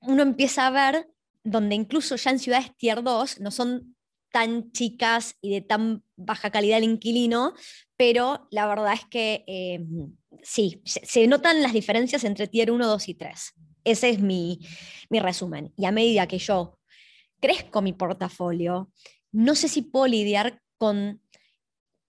uno 0.00 0.22
empieza 0.22 0.66
a 0.66 0.70
ver 0.70 1.06
donde 1.44 1.74
incluso 1.74 2.16
ya 2.16 2.30
en 2.30 2.38
ciudades 2.38 2.74
tier 2.76 3.02
2 3.02 3.40
no 3.40 3.50
son 3.50 3.94
tan 4.34 4.72
chicas 4.72 5.36
y 5.40 5.52
de 5.52 5.60
tan 5.60 6.02
baja 6.16 6.50
calidad 6.50 6.78
el 6.78 6.84
inquilino, 6.84 7.54
pero 7.96 8.48
la 8.50 8.66
verdad 8.66 8.94
es 8.94 9.04
que 9.04 9.44
eh, 9.46 9.78
sí, 10.42 10.82
se, 10.84 11.28
notan 11.28 11.62
las 11.62 11.72
diferencias 11.72 12.24
entre 12.24 12.48
tier 12.48 12.72
1, 12.72 12.84
2 12.84 13.08
y 13.10 13.14
3. 13.14 13.54
Ese 13.84 14.08
es 14.08 14.18
mi, 14.18 14.58
mi 15.08 15.20
resumen. 15.20 15.72
Y 15.76 15.84
a 15.84 15.92
medida 15.92 16.26
que 16.26 16.38
yo 16.38 16.80
crezco 17.38 17.80
mi 17.80 17.92
portafolio, 17.92 18.90
no 19.30 19.54
sé 19.54 19.68
si 19.68 19.82
puedo 19.82 20.08
lidiar 20.08 20.60
con 20.78 21.22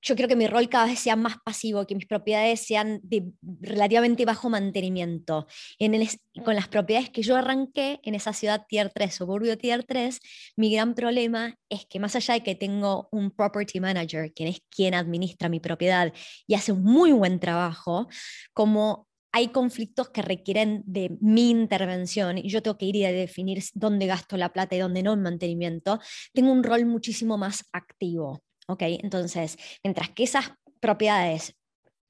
yo 0.06 0.16
quiero 0.16 0.30
que 0.30 0.36
mi 0.36 0.46
rol 0.46 0.70
cada 0.70 0.86
vez 0.86 1.00
sea 1.00 1.16
más 1.16 1.38
pasivo, 1.44 1.88
que 1.88 1.96
mis 1.96 2.06
propiedades 2.06 2.66
sean 2.66 3.00
de 3.02 3.32
relativamente 3.42 4.24
bajo 4.24 4.50
mantenimiento. 4.50 5.48
En 5.80 5.96
el, 5.96 6.08
con 6.44 6.56
las 6.56 6.68
propiedades 6.68 7.10
que 7.10 7.24
yo 7.24 7.36
arranqué 7.36 8.00
en 8.04 8.14
esa 8.14 8.32
ciudad 8.32 8.66
tier 8.70 8.92
3, 8.94 9.16
suburbio 9.16 9.58
tier 9.58 9.84
3, 9.84 10.20
mi 10.58 10.72
gran 10.72 10.94
problema 10.94 11.58
es 11.70 11.88
que 11.88 12.00
más 12.00 12.16
allá 12.16 12.36
de 12.36 12.44
que 12.44 12.54
tengo 12.54 13.10
un 13.12 13.32
property 13.32 13.80
manager, 13.80 14.32
quien 14.32 14.50
es 14.50 14.62
quien 14.70 14.94
administra 14.94 15.50
mi 15.50 15.60
propiedad 15.60 16.14
y 16.46 16.54
hace 16.54 16.72
un 16.72 16.84
muy 16.84 17.12
buen 17.12 17.40
trabajo, 17.40 18.08
como 18.54 19.08
hay 19.32 19.48
conflictos 19.48 20.10
que 20.12 20.22
requieren 20.22 20.84
de 20.86 21.18
mi 21.20 21.50
intervención 21.50 22.38
y 22.38 22.48
yo 22.48 22.62
tengo 22.62 22.78
que 22.78 22.86
ir 22.86 22.96
y 22.96 23.02
definir 23.02 23.62
dónde 23.74 24.06
gasto 24.06 24.38
la 24.38 24.54
plata 24.54 24.76
y 24.76 24.80
dónde 24.80 25.02
no 25.02 25.14
en 25.14 25.24
mantenimiento, 25.24 26.00
tengo 26.32 26.52
un 26.52 26.64
rol 26.64 26.86
muchísimo 26.86 27.38
más 27.38 27.66
activo. 27.74 28.44
¿Ok? 28.68 28.82
Entonces, 29.04 29.58
mientras 29.84 30.10
que 30.10 30.24
esas 30.24 30.52
propiedades 30.80 31.56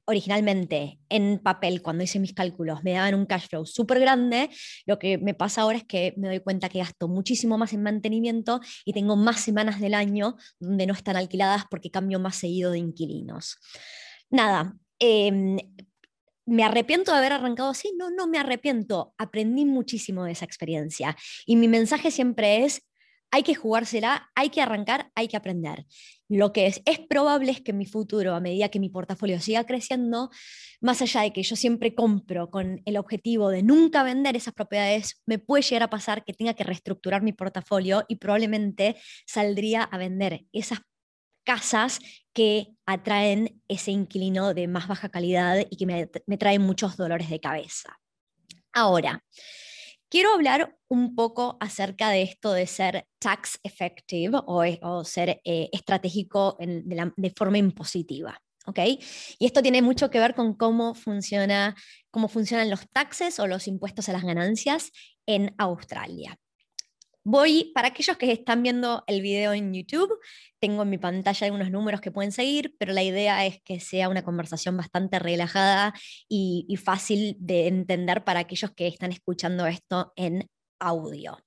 originalmente 0.07 0.99
en 1.09 1.39
papel, 1.39 1.81
cuando 1.81 2.03
hice 2.03 2.19
mis 2.19 2.33
cálculos, 2.33 2.83
me 2.83 2.93
daban 2.93 3.15
un 3.15 3.25
cash 3.25 3.47
flow 3.47 3.65
súper 3.65 3.99
grande, 3.99 4.49
lo 4.85 4.99
que 4.99 5.17
me 5.17 5.33
pasa 5.33 5.61
ahora 5.61 5.79
es 5.79 5.83
que 5.83 6.13
me 6.17 6.27
doy 6.27 6.39
cuenta 6.39 6.69
que 6.69 6.79
gasto 6.79 7.07
muchísimo 7.07 7.57
más 7.57 7.73
en 7.73 7.83
mantenimiento 7.83 8.61
y 8.85 8.93
tengo 8.93 9.15
más 9.15 9.41
semanas 9.41 9.79
del 9.79 9.95
año 9.95 10.35
donde 10.59 10.85
no 10.85 10.93
están 10.93 11.17
alquiladas 11.17 11.63
porque 11.69 11.91
cambio 11.91 12.19
más 12.19 12.35
seguido 12.35 12.71
de 12.71 12.79
inquilinos. 12.79 13.57
Nada, 14.29 14.75
em, 14.99 15.57
¿Me 16.47 16.63
arrepiento 16.63 17.11
de 17.11 17.17
haber 17.17 17.33
arrancado 17.33 17.69
así? 17.71 17.91
No, 17.97 18.11
no 18.11 18.27
me 18.27 18.37
arrepiento. 18.37 19.15
Aprendí 19.17 19.65
muchísimo 19.65 20.25
de 20.25 20.33
esa 20.33 20.45
experiencia. 20.45 21.17
Y 21.47 21.55
mi 21.55 21.67
mensaje 21.67 22.11
siempre 22.11 22.63
es, 22.63 22.87
hay 23.31 23.41
que 23.41 23.55
jugársela, 23.55 24.29
hay 24.35 24.51
que 24.51 24.61
arrancar, 24.61 25.11
hay 25.15 25.27
que 25.27 25.37
aprender. 25.37 25.87
Lo 26.27 26.53
que 26.53 26.65
es, 26.65 26.81
es 26.85 26.99
probable 26.99 27.51
es 27.51 27.61
que 27.61 27.71
en 27.71 27.77
mi 27.77 27.85
futuro, 27.85 28.33
a 28.33 28.39
medida 28.39 28.69
que 28.69 28.79
mi 28.79 28.89
portafolio 28.89 29.39
siga 29.39 29.63
creciendo, 29.63 30.31
más 30.81 31.01
allá 31.01 31.21
de 31.21 31.31
que 31.31 31.43
yo 31.43 31.55
siempre 31.55 31.93
compro 31.93 32.49
con 32.49 32.81
el 32.85 32.97
objetivo 32.97 33.49
de 33.49 33.61
nunca 33.61 34.03
vender 34.03 34.35
esas 34.35 34.53
propiedades, 34.53 35.21
me 35.25 35.37
puede 35.37 35.63
llegar 35.63 35.83
a 35.83 35.89
pasar 35.89 36.23
que 36.23 36.33
tenga 36.33 36.53
que 36.53 36.63
reestructurar 36.63 37.21
mi 37.21 37.33
portafolio 37.33 38.05
y 38.07 38.15
probablemente 38.15 38.95
saldría 39.27 39.83
a 39.83 39.97
vender 39.97 40.45
esas 40.51 40.79
casas 41.43 41.99
que 42.33 42.69
atraen 42.87 43.61
ese 43.67 43.91
inquilino 43.91 44.53
de 44.53 44.67
más 44.67 44.87
baja 44.87 45.09
calidad 45.09 45.63
y 45.69 45.77
que 45.77 45.85
me, 45.85 46.09
me 46.25 46.37
traen 46.37 46.61
muchos 46.61 46.97
dolores 46.97 47.29
de 47.29 47.39
cabeza. 47.39 47.99
Ahora, 48.73 49.23
Quiero 50.09 50.33
hablar 50.33 50.77
un 50.87 51.15
poco 51.15 51.57
acerca 51.59 52.09
de 52.09 52.21
esto 52.21 52.53
de 52.53 52.67
ser 52.67 53.07
tax 53.19 53.59
effective 53.63 54.39
o, 54.45 55.03
ser 55.03 55.41
eh, 55.43 55.69
estratégico 55.71 56.57
de, 56.59 57.33
forma 57.35 57.57
impositiva. 57.57 58.39
¿okay? 58.65 58.99
Y 59.39 59.45
esto 59.45 59.61
tiene 59.61 59.81
mucho 59.81 60.09
que 60.09 60.19
ver 60.19 60.35
con 60.35 60.53
cómo, 60.53 60.93
funciona, 60.93 61.75
cómo 62.11 62.27
funcionan 62.27 62.69
los 62.69 62.89
taxes 62.91 63.39
o 63.39 63.47
los 63.47 63.67
impuestos 63.67 64.07
a 64.09 64.13
las 64.13 64.23
ganancias 64.23 64.91
en 65.25 65.53
Australia. 65.57 66.37
Voy, 67.27 67.71
para 67.73 67.87
aquellos 67.87 68.17
que 68.17 68.31
están 68.31 68.61
viendo 68.61 69.03
el 69.07 69.19
video 69.19 69.51
en 69.51 69.73
YouTube, 69.73 70.15
tengo 70.59 70.83
en 70.83 70.91
mi 70.91 70.99
pantalla 70.99 71.47
algunos 71.47 71.71
números 71.71 71.99
que 71.99 72.11
pueden 72.11 72.31
seguir, 72.31 72.75
pero 72.77 72.93
la 72.93 73.01
idea 73.01 73.47
es 73.47 73.63
que 73.63 73.79
sea 73.79 74.09
una 74.09 74.23
conversación 74.23 74.77
bastante 74.77 75.17
relajada 75.17 75.95
y, 76.29 76.67
fácil 76.77 77.35
de 77.39 77.65
entender 77.65 78.23
para 78.23 78.41
aquellos 78.41 78.69
que 78.75 78.85
están 78.85 79.11
escuchando 79.11 79.65
esto 79.65 80.13
en 80.15 80.47
audio. 80.79 81.39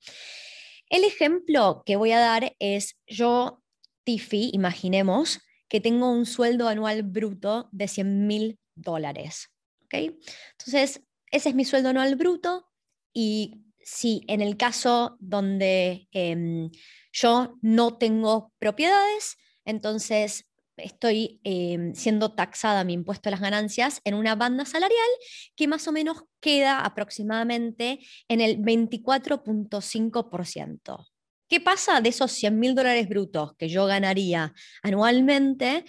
El 0.91 1.05
ejemplo 1.05 1.85
que 1.87 1.95
voy 1.95 2.11
a 2.11 2.19
dar 2.19 2.57
es 2.59 2.97
yo, 3.07 3.63
Tiffy, 4.03 4.51
imaginemos 4.53 5.39
que 5.69 5.81
tengo 5.81 6.11
un 6.11 6.27
sueldo 6.27 6.67
anual 6.67 7.05
bruto 7.05 7.69
de 7.71 7.87
100 7.87 8.27
mil 8.27 8.59
dólares. 8.75 9.53
¿okay? 9.85 10.19
Entonces, 10.59 11.05
ese 11.31 11.51
es 11.51 11.55
mi 11.55 11.65
sueldo 11.65 11.91
anual 11.91 12.17
bruto 12.17 12.67
y 13.15 13.68
si 13.91 14.23
en 14.29 14.43
el 14.43 14.59
caso 14.59 15.17
donde 15.19 16.09
em, 16.13 16.71
yo 17.11 17.57
no 17.63 17.97
tengo 17.97 18.53
propiedades, 18.59 19.39
entonces 19.65 20.45
estoy 20.77 21.41
em, 21.43 21.95
siendo 21.95 22.35
taxada 22.35 22.85
mi 22.85 22.93
impuesto 22.93 23.31
a 23.31 23.33
las 23.33 23.41
ganancias 23.41 24.03
en 24.05 24.13
una 24.15 24.35
banda 24.35 24.67
salarial 24.67 25.09
que 25.57 25.69
más 25.69 25.89
o 25.89 25.93
menos 25.93 26.25
queda 26.41 26.81
aproximadamente 26.81 28.01
en 28.29 28.43
el 28.43 28.59
24.5%. 28.59 31.07
¿Qué 31.49 31.61
pasa 31.61 32.03
de 32.03 32.11
esos 32.11 32.31
100 32.33 32.59
mil 32.59 32.75
dólares 32.75 33.09
brutos 33.09 33.57
que 33.57 33.71
yo 33.71 33.87
ganaría 33.87 34.53
anualmente? 34.83 35.87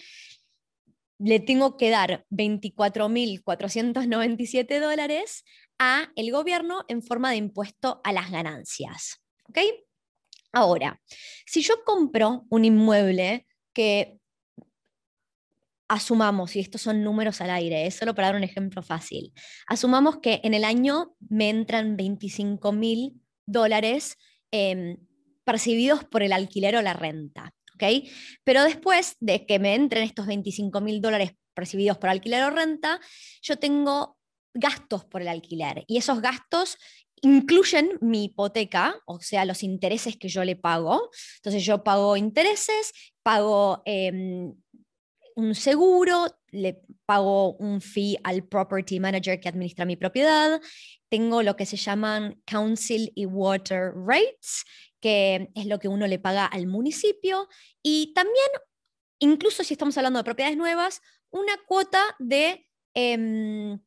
Le 1.17 1.41
tengo 1.41 1.75
que 1.75 1.89
dar 1.89 2.25
24.497 2.29 4.79
dólares 4.79 5.43
a 5.79 6.11
el 6.15 6.31
gobierno 6.31 6.83
en 6.87 7.01
forma 7.01 7.31
de 7.31 7.37
impuesto 7.37 8.01
a 8.03 8.11
las 8.11 8.29
ganancias. 8.29 9.21
¿Ok? 9.47 9.59
Ahora, 10.51 11.01
si 11.45 11.61
yo 11.61 11.83
compro 11.85 12.45
un 12.49 12.65
inmueble 12.65 13.47
que 13.73 14.19
asumamos, 15.87 16.55
y 16.55 16.59
estos 16.59 16.81
son 16.81 17.03
números 17.03 17.41
al 17.41 17.49
aire, 17.49 17.87
es 17.87 17.95
solo 17.95 18.13
para 18.13 18.27
dar 18.27 18.35
un 18.35 18.43
ejemplo 18.43 18.83
fácil, 18.83 19.33
asumamos 19.65 20.19
que 20.19 20.39
en 20.43 20.53
el 20.53 20.63
año 20.63 21.15
me 21.29 21.49
entran 21.49 21.97
25 21.97 22.71
mil 22.71 23.19
dólares 23.47 24.17
em, 24.51 24.97
percibidos 25.43 26.03
por 26.03 26.21
el 26.21 26.31
alquiler 26.31 26.75
o 26.75 26.81
la 26.81 26.93
renta. 26.93 27.53
¿ok? 27.73 28.07
Pero 28.43 28.63
después 28.63 29.15
de 29.19 29.45
que 29.45 29.57
me 29.57 29.73
entren 29.73 30.03
estos 30.03 30.27
25 30.27 30.79
mil 30.81 31.01
dólares 31.01 31.31
percibidos 31.55 31.97
por 31.97 32.09
alquiler 32.09 32.43
o 32.43 32.51
renta, 32.51 32.99
yo 33.41 33.57
tengo 33.57 34.18
gastos 34.53 35.05
por 35.05 35.21
el 35.21 35.27
alquiler. 35.27 35.83
Y 35.87 35.97
esos 35.97 36.21
gastos 36.21 36.77
incluyen 37.21 37.97
mi 38.01 38.25
hipoteca, 38.25 39.01
o 39.05 39.19
sea, 39.19 39.45
los 39.45 39.63
intereses 39.63 40.17
que 40.17 40.29
yo 40.29 40.43
le 40.43 40.55
pago. 40.55 41.09
Entonces 41.37 41.63
yo 41.65 41.83
pago 41.83 42.17
intereses, 42.17 42.93
pago 43.23 43.81
em, 43.85 44.53
un 45.35 45.55
seguro, 45.55 46.27
le 46.51 46.81
pago 47.05 47.53
un 47.57 47.81
fee 47.81 48.17
al 48.23 48.43
property 48.43 48.99
manager 48.99 49.39
que 49.39 49.49
administra 49.49 49.85
mi 49.85 49.95
propiedad, 49.95 50.61
tengo 51.09 51.43
lo 51.43 51.55
que 51.55 51.65
se 51.65 51.77
llaman 51.77 52.41
council 52.45 53.11
y 53.15 53.25
water 53.25 53.93
rates, 53.95 54.63
que 54.99 55.49
es 55.55 55.65
lo 55.65 55.79
que 55.79 55.87
uno 55.87 56.07
le 56.07 56.19
paga 56.19 56.45
al 56.45 56.67
municipio, 56.67 57.47
y 57.81 58.13
también, 58.13 58.47
incluso 59.19 59.63
si 59.63 59.73
estamos 59.73 59.97
hablando 59.97 60.19
de 60.19 60.25
propiedades 60.25 60.57
nuevas, 60.57 61.01
una 61.31 61.57
cuota 61.67 62.01
de... 62.19 62.65
Em, 62.93 63.79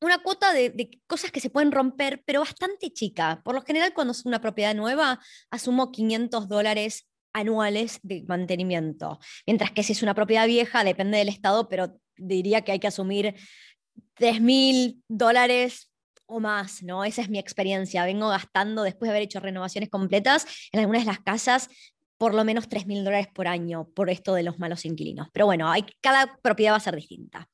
una 0.00 0.18
cuota 0.18 0.52
de, 0.52 1.00
cosas 1.06 1.30
que 1.30 1.40
se 1.40 1.50
pueden 1.50 1.72
romper, 1.72 2.22
pero 2.26 2.40
bastante 2.40 2.92
chica. 2.92 3.40
Por 3.44 3.54
lo 3.54 3.62
general, 3.62 3.92
cuando 3.94 4.12
es 4.12 4.24
una 4.24 4.40
propiedad 4.40 4.74
nueva, 4.74 5.20
asumo 5.50 5.90
500 5.90 6.48
dólares 6.48 7.08
anuales 7.32 8.00
de 8.02 8.24
mantenimiento. 8.26 9.18
Mientras 9.46 9.70
que 9.70 9.82
si 9.82 9.92
es 9.92 10.02
una 10.02 10.14
propiedad 10.14 10.46
vieja, 10.46 10.84
depende 10.84 11.18
del 11.18 11.28
estado, 11.28 11.68
pero 11.68 11.98
diría 12.16 12.62
que 12.62 12.72
hay 12.72 12.78
que 12.78 12.86
asumir 12.86 13.34
3 14.14 14.40
mil 14.40 15.02
dólares 15.08 15.90
o 16.26 16.40
más, 16.40 16.82
¿no? 16.82 17.04
Esa 17.04 17.22
es 17.22 17.28
mi 17.28 17.38
experiencia. 17.38 18.04
Vengo 18.04 18.28
gastando, 18.28 18.82
después 18.82 19.08
de 19.08 19.10
haber 19.10 19.22
hecho 19.22 19.40
renovaciones 19.40 19.90
completas, 19.90 20.46
en 20.72 20.80
algunas 20.80 21.02
de 21.02 21.06
las 21.06 21.20
casas 21.20 21.68
por 22.18 22.34
lo 22.34 22.44
menos 22.44 22.68
3 22.68 22.86
mil 22.86 23.04
dólares 23.04 23.28
por 23.32 23.48
año 23.48 23.88
por 23.94 24.10
esto 24.10 24.34
de 24.34 24.42
los 24.42 24.58
malos 24.58 24.84
inquilinos. 24.84 25.28
Pero 25.32 25.46
bueno, 25.46 25.70
hay, 25.70 25.84
cada 26.00 26.38
propiedad 26.42 26.72
va 26.72 26.76
a 26.76 26.80
ser 26.80 26.96
distinta. 26.96 27.48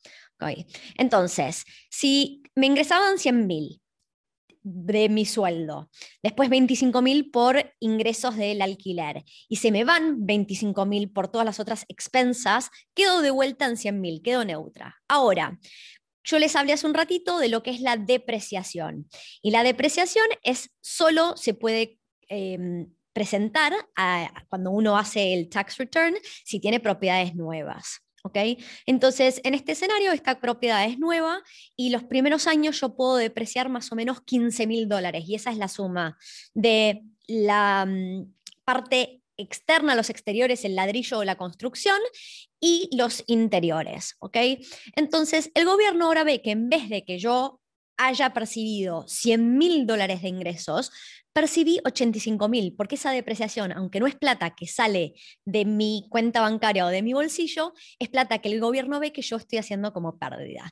Entonces, 0.96 1.64
si 1.90 2.42
me 2.54 2.66
ingresaban 2.66 3.18
100 3.18 3.46
mil 3.46 3.80
de 4.64 5.08
mi 5.08 5.24
sueldo, 5.26 5.90
después 6.22 6.48
25 6.48 7.02
mil 7.02 7.30
por 7.30 7.74
ingresos 7.80 8.36
del 8.36 8.62
alquiler 8.62 9.24
y 9.48 9.56
se 9.56 9.72
me 9.72 9.84
van 9.84 10.24
25 10.24 10.86
mil 10.86 11.10
por 11.10 11.28
todas 11.28 11.44
las 11.44 11.58
otras 11.58 11.84
expensas, 11.88 12.70
quedo 12.94 13.22
de 13.22 13.30
vuelta 13.30 13.66
en 13.66 13.76
100 13.76 14.00
mil, 14.00 14.22
quedo 14.22 14.44
neutra. 14.44 14.96
Ahora, 15.08 15.58
yo 16.24 16.38
les 16.38 16.54
hablé 16.54 16.72
hace 16.72 16.86
un 16.86 16.94
ratito 16.94 17.38
de 17.38 17.48
lo 17.48 17.64
que 17.64 17.70
es 17.70 17.80
la 17.80 17.96
depreciación 17.96 19.08
y 19.42 19.50
la 19.50 19.64
depreciación 19.64 20.26
es 20.42 20.70
solo 20.80 21.36
se 21.36 21.54
puede... 21.54 21.98
Em, 22.28 22.92
presentar 23.12 23.72
cuando 24.48 24.70
uno 24.70 24.96
hace 24.96 25.34
el 25.34 25.48
tax 25.48 25.78
return 25.78 26.14
si 26.44 26.60
tiene 26.60 26.80
propiedades 26.80 27.34
nuevas. 27.34 28.02
Entonces, 28.86 29.40
en 29.44 29.54
este 29.54 29.72
escenario, 29.72 30.12
esta 30.12 30.40
propiedad 30.40 30.84
es 30.84 30.98
nueva 30.98 31.42
y 31.76 31.90
los 31.90 32.04
primeros 32.04 32.46
años 32.46 32.80
yo 32.80 32.94
puedo 32.94 33.16
depreciar 33.16 33.68
más 33.68 33.90
o 33.90 33.96
menos 33.96 34.20
15 34.22 34.66
mil 34.66 34.88
dólares 34.88 35.24
y 35.26 35.34
esa 35.34 35.50
es 35.50 35.58
la 35.58 35.68
suma 35.68 36.16
de 36.54 37.02
la 37.26 37.84
mm, 37.86 38.32
parte 38.64 39.22
externa, 39.36 39.96
los 39.96 40.10
exteriores, 40.10 40.64
el 40.64 40.76
ladrillo 40.76 41.18
o 41.18 41.24
la 41.24 41.36
construcción 41.36 41.98
y 42.60 42.88
los 42.96 43.24
interiores, 43.26 44.14
¿ok? 44.20 44.36
Entonces, 44.94 45.50
el 45.54 45.64
gobierno 45.64 46.06
ahora 46.06 46.22
ve 46.22 46.42
que 46.42 46.52
en 46.52 46.68
vez 46.68 46.88
de 46.88 47.04
que 47.04 47.18
yo 47.18 47.61
haya 48.06 48.32
percibido 48.32 49.06
100 49.06 49.58
mil 49.58 49.86
dólares 49.86 50.22
de 50.22 50.28
ingresos, 50.28 50.90
percibí 51.32 51.80
85 51.84 52.48
mil, 52.48 52.74
porque 52.76 52.96
esa 52.96 53.10
depreciación, 53.10 53.72
aunque 53.72 54.00
no 54.00 54.06
es 54.06 54.14
plata 54.14 54.54
que 54.54 54.66
sale 54.66 55.14
de 55.44 55.64
mi 55.64 56.06
cuenta 56.10 56.40
bancaria 56.40 56.86
o 56.86 56.88
de 56.88 57.02
mi 57.02 57.12
bolsillo, 57.12 57.72
es 57.98 58.08
plata 58.08 58.38
que 58.38 58.50
el 58.50 58.60
gobierno 58.60 59.00
ve 59.00 59.12
que 59.12 59.22
yo 59.22 59.36
estoy 59.36 59.58
haciendo 59.58 59.92
como 59.92 60.18
pérdida. 60.18 60.70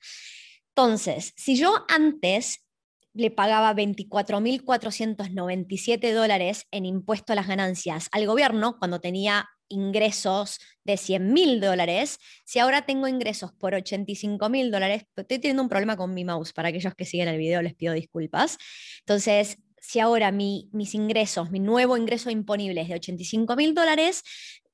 Entonces, 0.68 1.32
si 1.36 1.56
yo 1.56 1.84
antes 1.88 2.64
le 3.12 3.30
pagaba 3.30 3.74
24.497 3.74 6.12
dólares 6.12 6.66
en 6.70 6.86
impuesto 6.86 7.32
a 7.32 7.36
las 7.36 7.48
ganancias 7.48 8.08
al 8.12 8.26
gobierno 8.26 8.78
cuando 8.78 9.00
tenía 9.00 9.48
ingresos 9.70 10.58
de 10.84 10.96
100 10.96 11.32
mil 11.32 11.60
dólares, 11.60 12.18
si 12.44 12.58
ahora 12.58 12.82
tengo 12.82 13.08
ingresos 13.08 13.52
por 13.52 13.74
85 13.74 14.48
mil 14.48 14.70
dólares, 14.70 15.04
estoy 15.16 15.38
teniendo 15.38 15.62
un 15.62 15.68
problema 15.68 15.96
con 15.96 16.12
mi 16.12 16.24
mouse, 16.24 16.52
para 16.52 16.68
aquellos 16.68 16.94
que 16.94 17.04
siguen 17.04 17.28
el 17.28 17.38
video 17.38 17.62
les 17.62 17.74
pido 17.74 17.94
disculpas. 17.94 18.58
Entonces, 19.00 19.58
si 19.78 20.00
ahora 20.00 20.32
mi, 20.32 20.68
mis 20.72 20.94
ingresos, 20.94 21.50
mi 21.50 21.60
nuevo 21.60 21.96
ingreso 21.96 22.30
imponible 22.30 22.82
es 22.82 22.88
de 22.88 22.96
85 22.96 23.56
mil 23.56 23.74
dólares, 23.74 24.22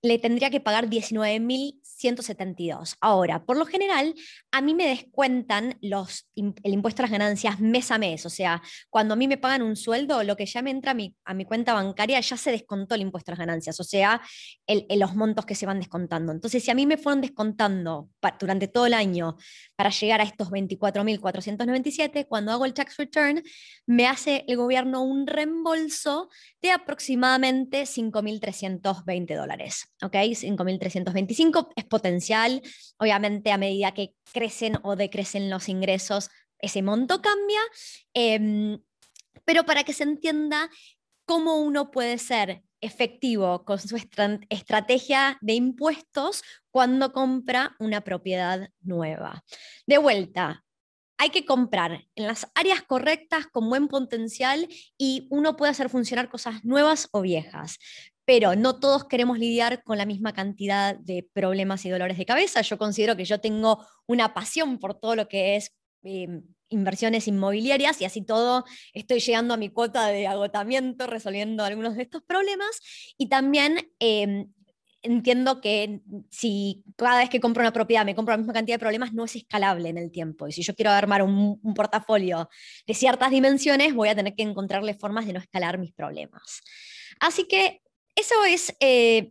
le 0.02 0.18
tendría 0.18 0.50
que 0.50 0.60
pagar 0.60 0.88
19.172. 1.96 2.96
Ahora, 3.00 3.44
por 3.44 3.56
lo 3.56 3.66
general, 3.66 4.14
a 4.50 4.60
mí 4.60 4.74
me 4.74 4.86
descuentan 4.88 5.78
los, 5.80 6.28
el 6.34 6.72
impuesto 6.72 7.02
a 7.02 7.04
las 7.04 7.10
ganancias 7.10 7.60
mes 7.60 7.90
a 7.90 7.98
mes. 7.98 8.26
O 8.26 8.30
sea, 8.30 8.62
cuando 8.90 9.14
a 9.14 9.16
mí 9.16 9.28
me 9.28 9.38
pagan 9.38 9.62
un 9.62 9.76
sueldo, 9.76 10.22
lo 10.22 10.36
que 10.36 10.46
ya 10.46 10.62
me 10.62 10.70
entra 10.70 10.92
a 10.92 11.34
mi, 11.34 11.44
cuenta 11.44 11.74
bancaria 11.74 12.20
ya 12.20 12.36
se 12.36 12.50
descontó 12.50 12.94
el 12.94 13.02
impuesto 13.02 13.30
a 13.30 13.32
las 13.32 13.38
ganancias. 13.38 13.78
O 13.80 13.84
sea, 13.84 14.20
el, 14.66 14.86
los 14.98 15.14
montos 15.14 15.46
que 15.46 15.54
se 15.54 15.66
van 15.66 15.78
descontando. 15.78 16.32
Entonces, 16.32 16.64
si 16.64 16.70
a 16.70 16.74
mí 16.74 16.86
me 16.86 16.96
fueron 16.96 17.20
descontando 17.20 18.10
durante 18.38 18.68
todo 18.68 18.86
el 18.86 18.94
año 18.94 19.36
para 19.76 19.90
llegar 19.90 20.20
a 20.20 20.24
estos 20.24 20.50
24.497, 20.50 22.26
cuando 22.26 22.52
hago 22.52 22.64
el 22.64 22.74
tax 22.74 22.96
return, 22.96 23.42
me 23.86 24.06
hace 24.06 24.44
el 24.48 24.56
gobierno 24.56 25.02
un 25.02 25.26
reembolso 25.26 26.28
de 26.60 26.70
aproximadamente 26.72 27.82
5.320 27.82 29.36
dólares. 29.36 29.92
¿ok? 30.02 30.14
5.325 30.14 31.68
es 31.76 31.84
potencial. 31.88 32.62
Obviamente, 32.98 33.52
a 33.52 33.58
medida 33.58 33.92
que 33.92 34.14
crecen 34.32 34.78
o 34.82 34.96
decrecen 34.96 35.50
los 35.50 35.68
ingresos, 35.68 36.30
ese 36.58 36.82
monto 36.82 37.20
cambia. 37.20 37.60
Em, 38.14 38.80
pero 39.44 39.64
para 39.64 39.84
que 39.84 39.92
se 39.92 40.04
entienda 40.04 40.70
cómo 41.24 41.58
uno 41.58 41.90
puede 41.90 42.18
ser 42.18 42.62
efectivo 42.80 43.64
con 43.64 43.78
su 43.78 43.96
estrategia 43.96 45.38
de 45.40 45.54
impuestos 45.54 46.42
cuando 46.70 47.12
compra 47.12 47.74
una 47.78 48.02
propiedad 48.02 48.68
nueva. 48.80 49.44
De 49.86 49.98
vuelta, 49.98 50.64
hay 51.18 51.30
que 51.30 51.46
comprar 51.46 52.04
en 52.14 52.26
las 52.26 52.46
áreas 52.54 52.82
correctas 52.82 53.46
con 53.46 53.68
buen 53.70 53.88
potencial 53.88 54.68
y 54.98 55.26
uno 55.30 55.56
puede 55.56 55.72
hacer 55.72 55.88
funcionar 55.88 56.28
cosas 56.28 56.64
nuevas 56.64 57.08
o 57.12 57.22
viejas 57.22 57.78
pero 58.26 58.56
no 58.56 58.78
todos 58.78 59.04
queremos 59.04 59.38
lidiar 59.38 59.82
con 59.84 59.96
la 59.96 60.04
misma 60.04 60.34
cantidad 60.34 60.96
de 60.96 61.26
problemas 61.32 61.86
y 61.86 61.90
dolores 61.90 62.18
de 62.18 62.26
cabeza. 62.26 62.60
Yo 62.60 62.76
considero 62.76 63.16
que 63.16 63.24
yo 63.24 63.40
tengo 63.40 63.86
una 64.06 64.34
pasión 64.34 64.78
por 64.78 64.98
todo 64.98 65.14
lo 65.14 65.28
que 65.28 65.56
es 65.56 65.72
em, 66.02 66.42
inversiones 66.68 67.28
inmobiliarias 67.28 68.00
y 68.00 68.04
así 68.04 68.22
todo 68.22 68.64
estoy 68.92 69.20
llegando 69.20 69.54
a 69.54 69.56
mi 69.56 69.70
cuota 69.70 70.08
de 70.08 70.26
agotamiento 70.26 71.06
resolviendo 71.06 71.64
algunos 71.64 71.94
de 71.94 72.02
estos 72.02 72.22
problemas 72.22 72.80
y 73.16 73.28
también 73.28 73.92
em, 74.00 74.52
entiendo 75.02 75.60
que 75.60 76.00
si 76.30 76.84
cada 76.96 77.20
vez 77.20 77.30
que 77.30 77.38
compro 77.38 77.62
una 77.62 77.72
propiedad 77.72 78.04
me 78.04 78.16
compro 78.16 78.32
la 78.32 78.38
misma 78.38 78.52
cantidad 78.52 78.74
de 78.74 78.80
problemas, 78.80 79.12
no 79.12 79.24
es 79.24 79.36
escalable 79.36 79.88
en 79.88 79.98
el 79.98 80.10
tiempo. 80.10 80.48
Y 80.48 80.52
si 80.52 80.62
yo 80.62 80.74
quiero 80.74 80.90
armar 80.90 81.22
un, 81.22 81.60
portafolio 81.74 82.48
de 82.86 82.94
ciertas 82.94 83.30
dimensiones, 83.30 83.94
voy 83.94 84.08
a 84.08 84.16
tener 84.16 84.34
que 84.34 84.42
encontrarle 84.42 84.94
formas 84.94 85.26
de 85.26 85.32
no 85.32 85.38
escalar 85.38 85.78
mis 85.78 85.92
problemas. 85.92 86.62
Así 87.20 87.46
que 87.46 87.82
eso 88.16 88.44
es 88.44 88.74
eh, 88.80 89.30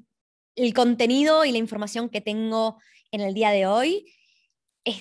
el 0.56 0.74
contenido 0.74 1.44
y 1.44 1.52
la 1.52 1.58
información 1.58 2.10
que 2.10 2.22
tengo 2.22 2.80
en 3.12 3.22
el 3.22 3.34
día 3.34 3.52
de 3.52 3.68
hoy 3.68 4.06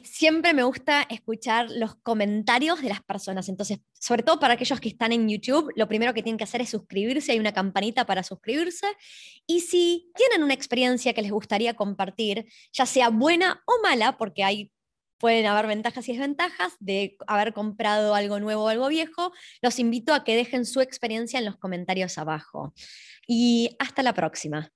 siempre 0.02 0.54
me 0.54 0.62
gusta 0.62 1.02
escuchar 1.02 1.70
los 1.70 1.96
comentarios 1.96 2.80
de 2.80 2.88
las 2.88 3.02
personas. 3.02 3.48
Entonces, 3.48 3.80
sobre 3.92 4.22
todo 4.22 4.40
para 4.40 4.54
aquellos 4.54 4.80
que 4.80 4.88
están 4.88 5.12
en 5.12 5.28
YouTube, 5.28 5.70
lo 5.76 5.88
primero 5.88 6.14
que 6.14 6.22
tienen 6.22 6.38
que 6.38 6.44
hacer 6.44 6.62
es 6.62 6.70
suscribirse. 6.70 7.32
Hay 7.32 7.38
una 7.38 7.52
campanita 7.52 8.06
para 8.06 8.22
suscribirse. 8.22 8.86
Y 9.46 9.60
si 9.60 10.10
tienen 10.16 10.42
una 10.42 10.54
experiencia 10.54 11.12
que 11.12 11.22
les 11.22 11.30
gustaría 11.30 11.74
compartir, 11.74 12.46
ya 12.72 12.86
sea 12.86 13.10
buena 13.10 13.62
o 13.66 13.82
mala, 13.82 14.16
porque 14.16 14.42
hay 14.42 14.72
pueden 15.18 15.46
haber 15.46 15.66
ventajas 15.66 16.08
y 16.08 16.12
desventajas 16.12 16.74
de 16.80 17.16
haber 17.26 17.52
comprado 17.52 18.14
algo 18.14 18.40
nuevo 18.40 18.64
o 18.64 18.68
algo 18.68 18.88
viejo, 18.88 19.32
los 19.62 19.78
invito 19.78 20.14
a 20.14 20.24
que 20.24 20.36
dejen 20.36 20.64
su 20.64 20.80
experiencia 20.80 21.38
en 21.38 21.44
los 21.44 21.56
comentarios 21.56 22.18
abajo. 22.18 22.74
Y 23.26 23.76
hasta 23.78 24.02
la 24.02 24.14
próxima. 24.14 24.70